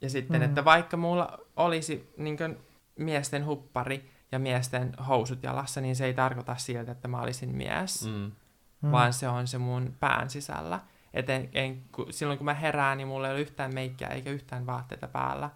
[0.00, 0.44] Ja sitten, Mm.
[0.44, 2.56] että vaikka mulla olisi niin kuin,
[2.98, 8.06] miesten huppari ja miesten housut jalassa, niin se ei tarkoita siltä, että mä olisin mies,
[8.06, 8.12] mm.
[8.12, 8.32] Mm.
[8.82, 8.90] Mm.
[8.92, 10.80] vaan se on se mun pään sisällä.
[11.14, 14.30] Et en, en, ku, silloin kun mä herään, niin mulla ei ole yhtään meikkiä eikä
[14.30, 15.50] yhtään vaatteita päällä,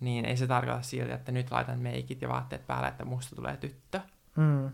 [0.00, 3.56] niin ei se tarkoita siltä, että nyt laitan meikit ja vaatteet päälle, että musta tulee
[3.56, 4.00] tyttö,
[4.36, 4.70] Mm.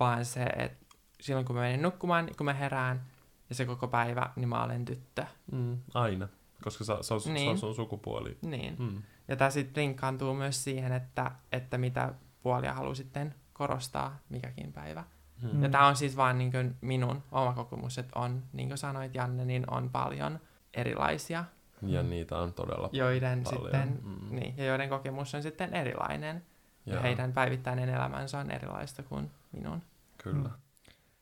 [0.00, 3.02] vaan se, että silloin kun mä menen nukkumaan, niin kun mä herään
[3.48, 5.26] ja se koko päivä, niin mä olen tyttö.
[5.52, 5.78] Mm.
[5.94, 6.28] Aina.
[6.64, 7.50] Koska se, se, on, se Niin.
[7.50, 8.38] on sun sukupuoli.
[8.42, 8.76] Niin.
[8.78, 9.02] Mm.
[9.28, 15.04] Ja tämä sitten linkkaantuu myös siihen, että, että mitä puolia haluaa sitten korostaa mikäkin päivä.
[15.42, 15.48] Mm.
[15.62, 15.70] Ja Mm.
[15.72, 19.44] tämä on siis vaan niin kuin minun oma kokemus, että on, niin kuin sanoit Janne,
[19.44, 20.40] niin on paljon
[20.74, 21.44] erilaisia,
[21.82, 23.62] Ja niitä on todella joiden paljon.
[23.62, 24.36] sitten, Mm.
[24.36, 26.42] niin, ja joiden kokemus on sitten erilainen.
[26.86, 27.02] Ja Joo.
[27.02, 29.82] heidän päivittäinen elämänsä on erilaista kuin minun.
[30.22, 30.50] Kyllä.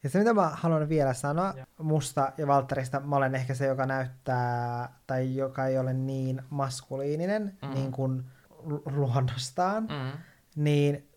[0.03, 3.87] Ja se, mitä mä haluan vielä sanoa musta ja Valtterista, mä olen ehkä se, joka
[3.87, 7.71] näyttää, tai joka ei ole niin maskuliininen mm.
[7.71, 8.25] niin kuin
[8.62, 10.19] lu- luonnostaan, Mm.
[10.57, 11.09] Niin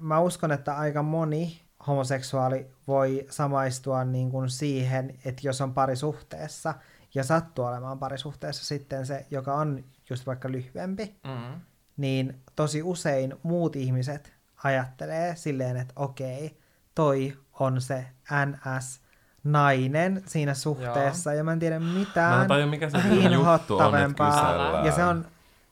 [0.00, 6.74] mä uskon, että aika moni homoseksuaali voi samaistua niin kuin siihen, että jos on parisuhteessa
[7.14, 11.60] ja sattuu olemaan parisuhteessa sitten se, joka on just vaikka lyhyempi, Mm.
[11.96, 14.32] niin tosi usein muut ihmiset
[14.64, 16.58] ajattelee silleen, että okei,
[16.94, 18.06] toi on se
[18.46, 22.98] NS-nainen siinä suhteessa, ja mä en tiedä Mä mitään en tajua, mikä se
[23.32, 24.86] juttu on.
[24.86, 25.26] Ja se on,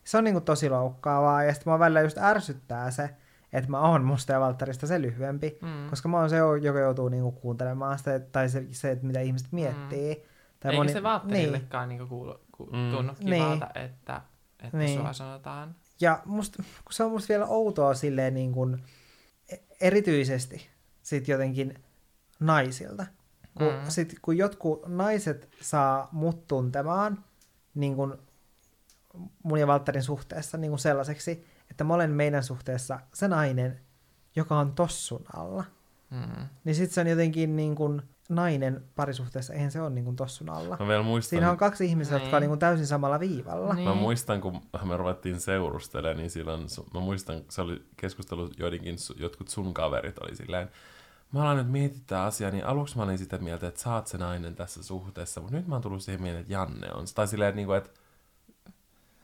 [0.09, 3.11] se on niinku tosi loukkaavaa, ja sitten mua välillä just ärsyttää se,
[3.53, 5.91] että mä oon musta ja Valtterista se lyhyempi, Mm.
[5.91, 9.49] koska mä oon se, joka joutuu niinku kuuntelemaan sitä, tai se, se että mitä ihmiset
[9.53, 10.15] miettii.
[10.61, 11.99] Tai Eikä moni- se Valtterillekaan niin.
[11.99, 12.91] niinku kuulu, ku, Mm.
[12.97, 13.43] tunnu Niin.
[13.43, 14.21] kivalta, että,
[14.65, 15.01] että Niin.
[15.01, 15.75] sua sanotaan.
[16.01, 18.83] Ja musta, kun se on musta vielä outoa silleen niin kuin,
[19.53, 20.69] e- erityisesti
[21.03, 21.75] sit jotenkin
[22.41, 23.07] naisilta.
[23.59, 23.73] Kun, Mm.
[23.79, 23.89] mm.
[23.91, 27.25] sit, kun jotkut naiset saa mut tuntemaan
[27.75, 28.15] niin kuin
[29.43, 33.81] mun ja Valtterin suhteessa niin kuin sellaiseksi, että mä olen meidän suhteessa se nainen,
[34.37, 35.65] joka on tossun alla.
[36.11, 36.47] Mm.
[36.65, 40.51] Niin sit se on jotenkin niin kuin nainen parisuhteessa, eihän se ole niin kuin tossun
[40.51, 40.77] alla.
[40.81, 42.41] Mä vielä muistan, Siinä on kaksi ihmistä, jotka on Niin.
[42.41, 43.75] niin kuin täysin samalla viivalla.
[43.75, 43.89] Niin.
[43.89, 48.95] Mä muistan, kun me ruvettiin seurustelemaan, niin silloin, su- mä muistan, se oli keskustelu joidenkin,
[48.95, 50.71] su- jotkut sun kaverit oli silleen,
[51.33, 54.07] mä alan nyt miettiä tätä asiaa, niin aluksi mä olin sitä mieltä, että sä oot
[54.07, 57.05] se nainen tässä suhteessa, mutta nyt mä oon tullut siihen mieleen, että Janne on.
[57.15, 57.91] Tai silleen, että, niinku, että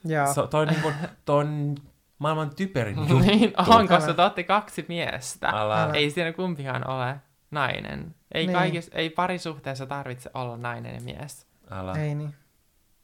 [0.04, 0.92] Ja, se, toi, niinku,
[1.24, 1.74] toi on
[2.18, 3.18] maailman typerin juttu.
[3.18, 4.14] Niin on, koska Älä.
[4.14, 5.48] te olette kaksi miestä.
[5.48, 5.90] Älä.
[5.92, 7.16] Ei siinä kumpikaan ole
[7.50, 8.14] nainen.
[8.34, 8.56] Ei, Niin.
[8.56, 11.46] kaikis, ei parisuhteessa tarvitse olla nainen ja mies.
[11.70, 11.92] Älä.
[11.92, 12.34] ei niin.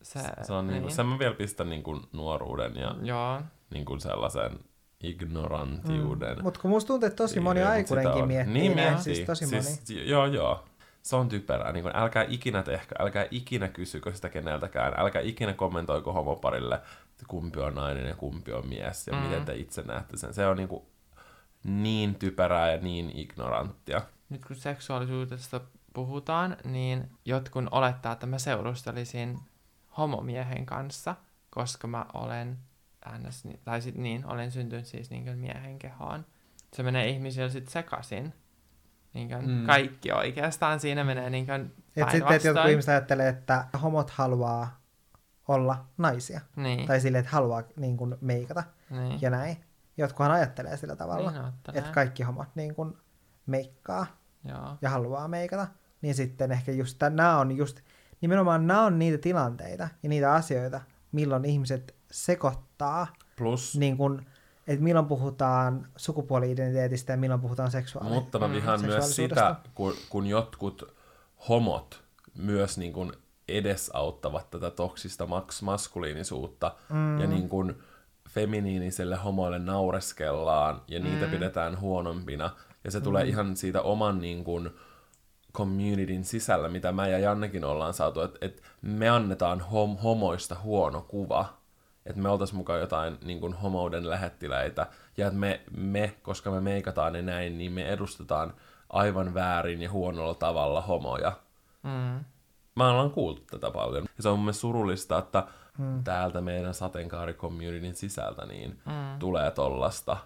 [0.03, 0.97] Se, Se on niinku, niin.
[0.97, 3.41] sen mä vielä pistän niinku nuoruuden ja Joo.
[3.71, 4.59] niinku sellaisen
[5.03, 6.37] ignorantiuden.
[6.37, 6.43] Mm.
[6.43, 8.29] Mutta kun musta tuntuu, että tosi moni aikuinenkin on.
[8.29, 9.15] miettii Niin näin, miettii.
[9.15, 9.63] siis tosi moni.
[9.63, 10.65] siis, Joo, joo.
[11.03, 11.73] Se on typerää.
[11.73, 14.93] Niin kun, älkää ikinä tehkö, älkää ikinä kysykö sitä keneltäkään.
[14.97, 19.19] Älkää ikinä kommentoiko homoparille, että kumpi on nainen ja kumpi on mies ja Mm.
[19.23, 20.35] miten te itse näette sen.
[20.35, 20.83] Se on niin, kuin,
[21.65, 24.03] niin typerää ja niin ignoranttia.
[24.29, 25.61] Nyt kun seksuaalisuudesta
[25.95, 29.39] puhutaan, niin jotkun olettaa, että mä seurustelisin
[29.99, 31.15] homomiehen kanssa,
[31.51, 32.59] koska mä olen
[33.19, 36.27] ns, tai sit niin, olen syntynyt siis niin miehen kehoon.
[36.73, 38.35] Se menee ihmisillä sitten sekaisin.
[39.15, 39.51] Niin mm.
[39.51, 39.67] Mm.
[39.67, 41.47] Kaikki oikeastaan siinä menee niin
[41.97, 44.81] Et sitten, että jotkut ihmiset ajattelee, että homot haluaa
[45.49, 46.41] olla naisia.
[46.57, 49.19] Niin, Tai silleen, että haluaa niin kuin, meikata niin.
[49.23, 49.57] ja näin.
[49.97, 51.45] Jotkuhan ajattelee sillä tavalla, Niin
[51.75, 52.97] että kaikki homot niin kuin,
[53.47, 54.07] meikkaa
[54.45, 54.79] Joo.
[54.83, 55.67] ja haluaa meikata.
[56.03, 57.81] Niin sitten ehkä just nämä on just,
[58.21, 60.81] nimenomaan nämä on niitä tilanteita ja niitä asioita,
[61.13, 63.07] milloin ihmiset sekoittaa
[63.37, 64.27] Plus, niin kuin,
[64.71, 69.95] että milloin puhutaan sukupuoli-identiteetistä ja milloin puhutaan seksuaali- mutta mä Mm, vihaan myös sitä, kun,
[70.09, 70.95] kun jotkut
[71.49, 72.03] homot
[72.39, 73.13] myös niin kuin
[73.49, 77.21] edesauttavat tätä toksista maks- maskuliinisuutta mm.
[77.21, 77.75] ja niin kuin
[78.29, 81.31] feminiiniselle homoille naureskellaan ja niitä Mm.
[81.31, 82.51] pidetään huonompina.
[82.85, 84.71] Ja se tulee ihan siitä oman niin kuin,
[85.53, 91.01] communityn sisällä, mitä mä ja Jannekin ollaan saatu, että et me annetaan hom- homoista huono
[91.09, 91.60] kuva,
[92.07, 94.87] että me oltais mukaan jotain niin kuin homouden lähettiläitä,
[95.17, 98.55] ja että me, me, koska me meikataan ne näin, niin me edustetaan
[98.89, 101.33] aivan väärin ja huonolla tavalla homoja.
[101.83, 102.25] Mm.
[102.77, 104.05] Mä ollaan kuultu tätä paljon.
[104.17, 105.45] Ja se on mun mielestä surullista, että
[105.79, 106.05] hmm.
[106.05, 109.19] täältä meidän sateenkaari-communityn sisältä niin Mm.
[109.19, 110.17] tulee tollasta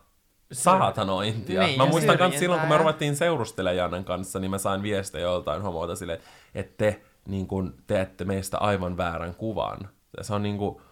[0.53, 1.63] saatanointia.
[1.63, 5.23] Niin, mä muistan syrjintää silloin, kun me ruvettiin seurustelemaan Jannen kanssa, niin mä sain viestejä
[5.23, 6.19] joltain homoilta silleen,
[6.55, 9.89] että te niin kun, teette meistä aivan väärän kuvan.
[10.17, 10.83] Ja se on niin kuin,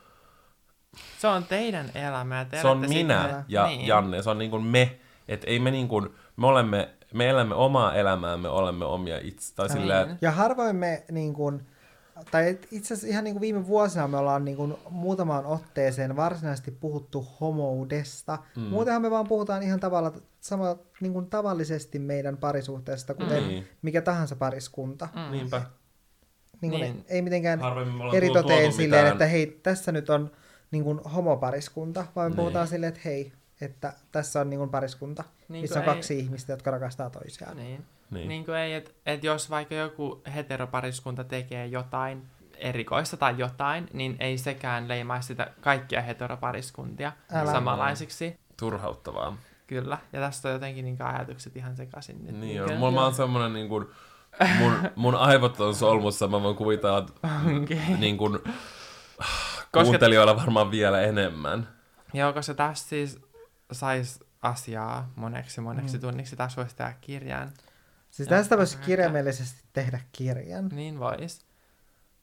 [1.19, 2.45] Se on teidän elämä.
[2.45, 3.87] Te se on minä sitten- ja niin.
[3.87, 4.99] Janne, se on niin kuin me.
[5.29, 9.55] Että ei me niin kuin, me olemme, me elämme omaa elämäämme, olemme omia itse.
[9.55, 9.79] Tai Niin.
[9.79, 11.67] silleen, Ja harvoin me niin kuin,
[12.31, 16.17] tai et- itse asiassa ihan niin kuin viime vuosina me ollaan niin kuin muutamaan otteeseen
[16.17, 18.39] varsinaisesti puhuttu homoudesta.
[18.57, 18.63] Mm.
[18.63, 23.69] Muutenhan me vaan puhutaan ihan tavalla, sama, niin kuin tavallisesti meidän parisuhteesta, kuten Niin.
[23.83, 25.09] mikä tahansa pariskunta.
[25.15, 25.33] Mm.
[25.33, 25.63] niinpä.
[26.61, 26.97] Niin kuin Niin.
[27.09, 30.11] Ei, ei mitenkään Harvemmin me ollaan eri tuotu toteen silleen, mitään- että hei, tässä nyt
[30.11, 30.31] on
[30.73, 32.37] niin kuin homopariskunta, vaan me Niin.
[32.37, 36.19] puhutaan silleen, että hei, että tässä on niin kuin pariskunta, Niin missä on ei- kaksi
[36.19, 37.57] ihmistä, jotka rakastaa toisiaan.
[37.57, 37.67] Niin.
[37.67, 37.85] Niin.
[38.11, 38.29] Niin.
[38.29, 42.23] niin kuin ei, että et jos vaikka joku heteropariskunta tekee jotain
[42.57, 47.53] erikoista tai jotain, niin ei sekään leimaisi sitä kaikkia heteropariskuntia Älä.
[47.53, 48.37] samanlaisiksi.
[48.57, 49.37] Turhauttavaa.
[49.67, 49.99] Kyllä.
[50.13, 52.41] Ja tästä on jotenkin niin ajatukset ihan sekaisin nyt.
[52.41, 52.67] Niin on.
[52.69, 52.79] Kyllä.
[52.81, 53.87] Mulla mä oon semmonen niin kuin,
[54.59, 57.13] mun, mun aivot on solmussa, mä voin kuvitella, että
[57.63, 57.97] Okei.
[57.99, 58.39] niin kuin,
[59.73, 61.69] Koska- kuuntelijoilla varmaan vielä enemmän.
[62.15, 63.21] Joo, koska tässä siis
[63.73, 66.01] sais asiaa moneksi moneksi Mm.
[66.01, 66.37] tunniksi.
[66.37, 67.53] Tässä voisi tehdä kirjan.
[68.11, 70.69] Siis Ja tästä voisi kirjaimellisesti tehdä kirjan.
[70.69, 71.47] Niin vois.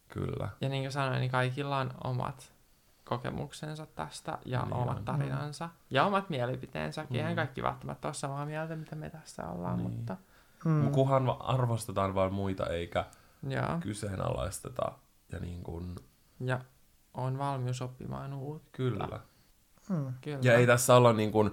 [0.08, 0.50] Kyllä.
[0.62, 2.52] Ja niin kuin sanoin, niin kaikilla on omat
[3.06, 5.06] kokemuksensa tästä ja Niin omat on.
[5.06, 5.70] tarinansa.
[5.90, 7.16] Ja omat mielipiteensäkin.
[7.18, 7.36] Eihän Mm.
[7.36, 9.92] kaikki välttämättä ole samaa mieltä, mitä me tässä ollaan, Niin.
[9.92, 10.18] mutta
[10.66, 10.92] Mm.
[10.92, 13.06] Kunhan va- arvostetaan vain muita eikä
[13.44, 13.78] joo.
[13.80, 14.92] kyseenalaisteta.
[15.32, 15.96] Ja niin kuin,
[16.40, 16.60] Ja
[17.14, 18.70] on valmius oppimaan uutta.
[18.72, 19.20] kyllä.
[19.90, 20.14] Mm.
[20.22, 20.40] Kyllä.
[20.42, 21.52] Ja ei tässä olla niin kuin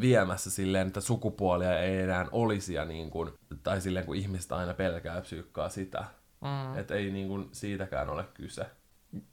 [0.00, 3.30] viemässä silleen, että sukupuolia ei enää olisi ja niin kuin,
[3.62, 6.04] tai silleen kun ihmistä aina pelkää psyykkaa sitä.
[6.40, 6.78] Mm.
[6.78, 8.66] Että ei niin kuin siitäkään ole kyse.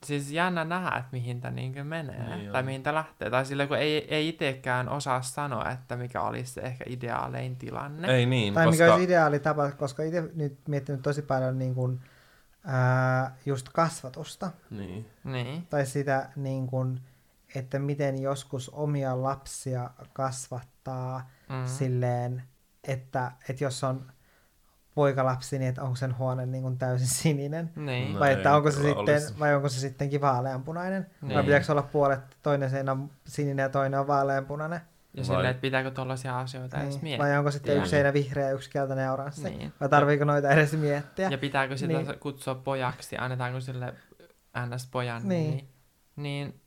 [0.06, 2.36] Siis jännä nähdä, että mihin tämä niinkö menee.
[2.38, 2.66] Niin tai on.
[2.66, 3.30] mihin tämä lähtee.
[3.30, 8.16] Tai silleen, kun ei, ei itsekään osaa sanoa, että mikä olisi se ehkä ideaalein tilanne.
[8.16, 8.84] Ei niin, Tai koska...
[8.84, 12.02] mikä olisi ideaali tapa, koska itse nyt miettinyt tosi paljon niin kuin,
[12.66, 14.52] ää, just kasvatusta.
[14.70, 15.10] Niin.
[15.24, 15.68] Niin.
[15.68, 17.02] Tai sitä, niin kuin,
[17.56, 21.66] että miten joskus omia lapsia kasvattaa Mm.
[21.68, 22.44] silleen,
[22.84, 24.12] että, että jos on
[24.96, 27.72] poikalapsi, niin että onko sen huone niin kuin täysin sininen.
[27.76, 28.14] Niin.
[28.14, 29.40] No vai, että onko se sitten, olisi.
[29.40, 31.08] vai onko se sittenkin vaaleanpunainen?
[31.22, 31.46] Vai Niin.
[31.46, 34.82] pitääkö olla puolet, toinen seinä on sininen ja toinen on vaaleanpunainen?
[35.18, 37.04] Ja Vai- silleen, että pitääkö tollaisia asioita edes Niin.
[37.04, 37.26] miettiä.
[37.26, 37.80] Vai onko sitten Niin.
[37.80, 39.50] yksi seinä vihreä ja yksi keltainen ja oranssi?
[39.50, 39.74] Niin.
[39.80, 41.30] Vai tarviiko noita edes miettiä?
[41.30, 42.20] Ja pitääkö sitä Niin.
[42.20, 43.94] kutsua pojaksi, annetaanko sille
[44.66, 45.52] ns-pojan Niin.
[45.52, 45.70] niin.
[46.16, 46.62] niin,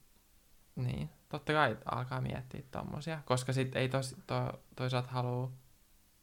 [0.76, 5.50] niin, totta kai alkaa miettiä tommosia, koska sit ei tos, to, toisaalta halua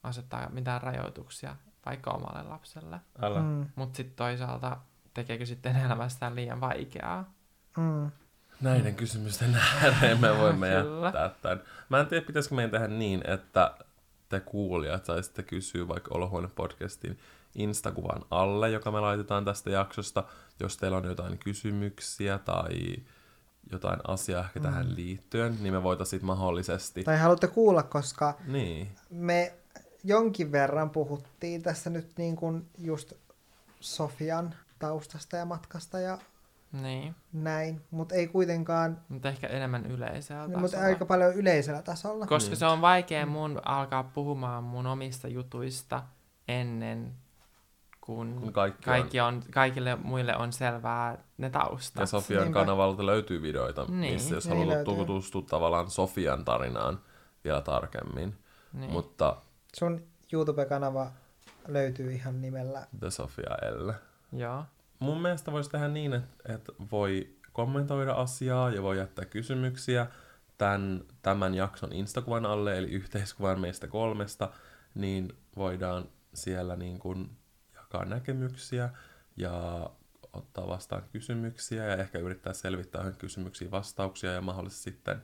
[0.04, 1.56] asettaa mitään rajoituksia
[1.86, 3.00] vaikka omalle lapselle.
[3.22, 3.40] Älä.
[3.42, 4.78] Mm, Mutta sitten toisaalta
[5.14, 7.34] tekeekö sitten elämästään liian vaikeaa?
[7.78, 8.12] mm.
[8.62, 11.62] Näiden kysymysten ääreen me voimme jättää tämän.
[11.90, 13.78] Mä en tiedä, pitäisikö meidän tehdä niin, että
[14.30, 17.18] te kuulijat saisitte kysyä vaikka Olohuone-podcastin
[17.56, 20.24] Instakuvan alle, joka me laitetaan tästä jaksosta,
[20.60, 22.96] jos teillä on jotain kysymyksiä tai
[23.72, 24.64] jotain asiaa ehkä Mm.
[24.66, 27.04] tähän liittyen, niin me voitaisiin mahdollisesti...
[27.04, 29.54] Tai haluatte kuulla, koska Niin, me
[30.04, 33.14] jonkin verran puhuttiin tässä nyt niin kuin just
[33.80, 36.18] Sofian taustasta ja matkasta ja
[36.72, 40.86] Niin, näin, mutta ei kuitenkaan, mutta ehkä enemmän yleisellä mutta tasolla.
[40.86, 42.28] aika paljon yleisellä tasolla.
[42.28, 42.58] Koska Niin.
[42.58, 46.04] se on vaikea mun alkaa puhumaan mun omista jutuista
[46.48, 47.14] ennen
[48.02, 49.28] kuin kun kaikki, kaikki on...
[49.28, 52.10] on, kaikille muille on selvää ne Ja taustat.
[52.10, 52.60] Sofian Niinpä.
[52.60, 57.00] kanavalta löytyy videoita, Niin, missä jos niin haluat tutustua tavallaan Sofian tarinaan
[57.44, 58.38] vielä tarkemmin.
[58.74, 58.92] niin.
[58.92, 59.36] Mutta
[59.76, 60.04] Sun
[60.34, 61.08] YouTube-kanava
[61.68, 62.88] löytyy ihan nimellä.
[63.00, 63.92] The Sofia L.
[64.34, 64.64] Joo.
[65.00, 70.08] Mun mielestä voisi tehdä niin, että, että voi kommentoida asiaa ja voi jättää kysymyksiä
[70.58, 74.50] tämän, tämän jakson Instakuvan alle, eli yhteiskuvan meistä kolmesta,
[74.96, 77.38] niin voidaan siellä niin kuin
[77.76, 78.90] jakaa näkemyksiä
[79.38, 79.90] ja
[80.34, 85.22] ottaa vastaan kysymyksiä ja ehkä yrittää selvittää johonkin kysymyksiin vastauksia ja mahdollisesti sitten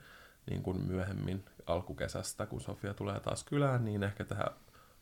[0.50, 4.46] niin kuin myöhemmin alkukesästä, kun Sofia tulee taas kylään, niin ehkä tehdä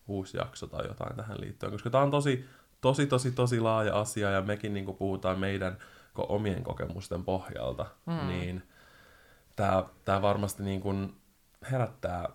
[0.07, 2.45] uusi jakso tai jotain tähän liittyen, koska tämä on tosi,
[2.81, 5.77] tosi, tosi, tosi laaja asia ja mekin niin kuin puhutaan meidän
[6.19, 8.13] ko- omien kokemusten pohjalta, Mm.
[8.13, 8.27] mm.
[8.27, 8.63] niin
[9.55, 11.15] tämä, tämä varmasti niin kuin
[11.71, 12.29] herättää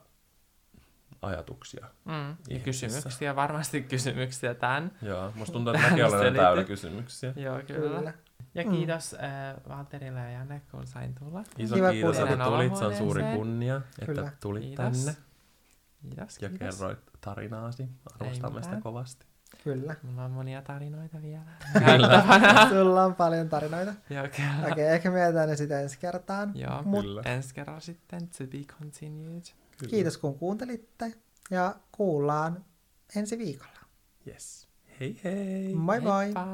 [1.22, 1.86] ajatuksia.
[2.04, 2.12] Mm.
[2.12, 2.64] Ja Ihmisissä.
[2.86, 4.92] kysymyksiä, varmasti kysymyksiä tämän.
[5.02, 7.32] Joo, musta tuntuu, että mäkin olen täynnä kysymyksiä.
[7.36, 7.98] Joo, kyllä.
[7.98, 8.12] Kyllä.
[8.54, 8.70] Ja Mm.
[8.70, 9.20] kiitos äh,
[9.68, 11.44] Valterille ja Janne, kun sain tulla.
[11.58, 12.76] Iso Kiva kiitos, että tulit.
[12.76, 14.32] Se on suuri kunnia, että Kyllä.
[14.40, 14.84] tulit Kiitos.
[15.04, 15.16] tänne
[16.02, 16.76] Kiitos, ja kiitos.
[16.78, 17.88] kerroit tarinaasi.
[18.20, 19.26] Arvostamme sitä kovasti.
[19.64, 19.96] Kyllä.
[20.02, 21.44] Mulla on monia tarinoita vielä.
[21.86, 22.24] Kyllä.
[22.68, 23.94] Sulla on paljon tarinoita.
[24.10, 24.72] Joo, kyllä.
[24.72, 26.52] Okei, ehkä mietitään ne sitä ensi kertaan.
[26.54, 27.22] Joo, Mut Kyllä.
[27.24, 29.42] ensi kerralla sitten to be continued.
[29.78, 29.90] Kyllä.
[29.90, 31.12] kiitos kun kuuntelitte
[31.50, 32.64] ja kuullaan
[33.16, 33.80] ensi viikolla.
[34.28, 34.68] Yes.
[35.00, 35.74] Hei hei!
[35.74, 36.24] Moi moi!
[36.24, 36.44] Heippa!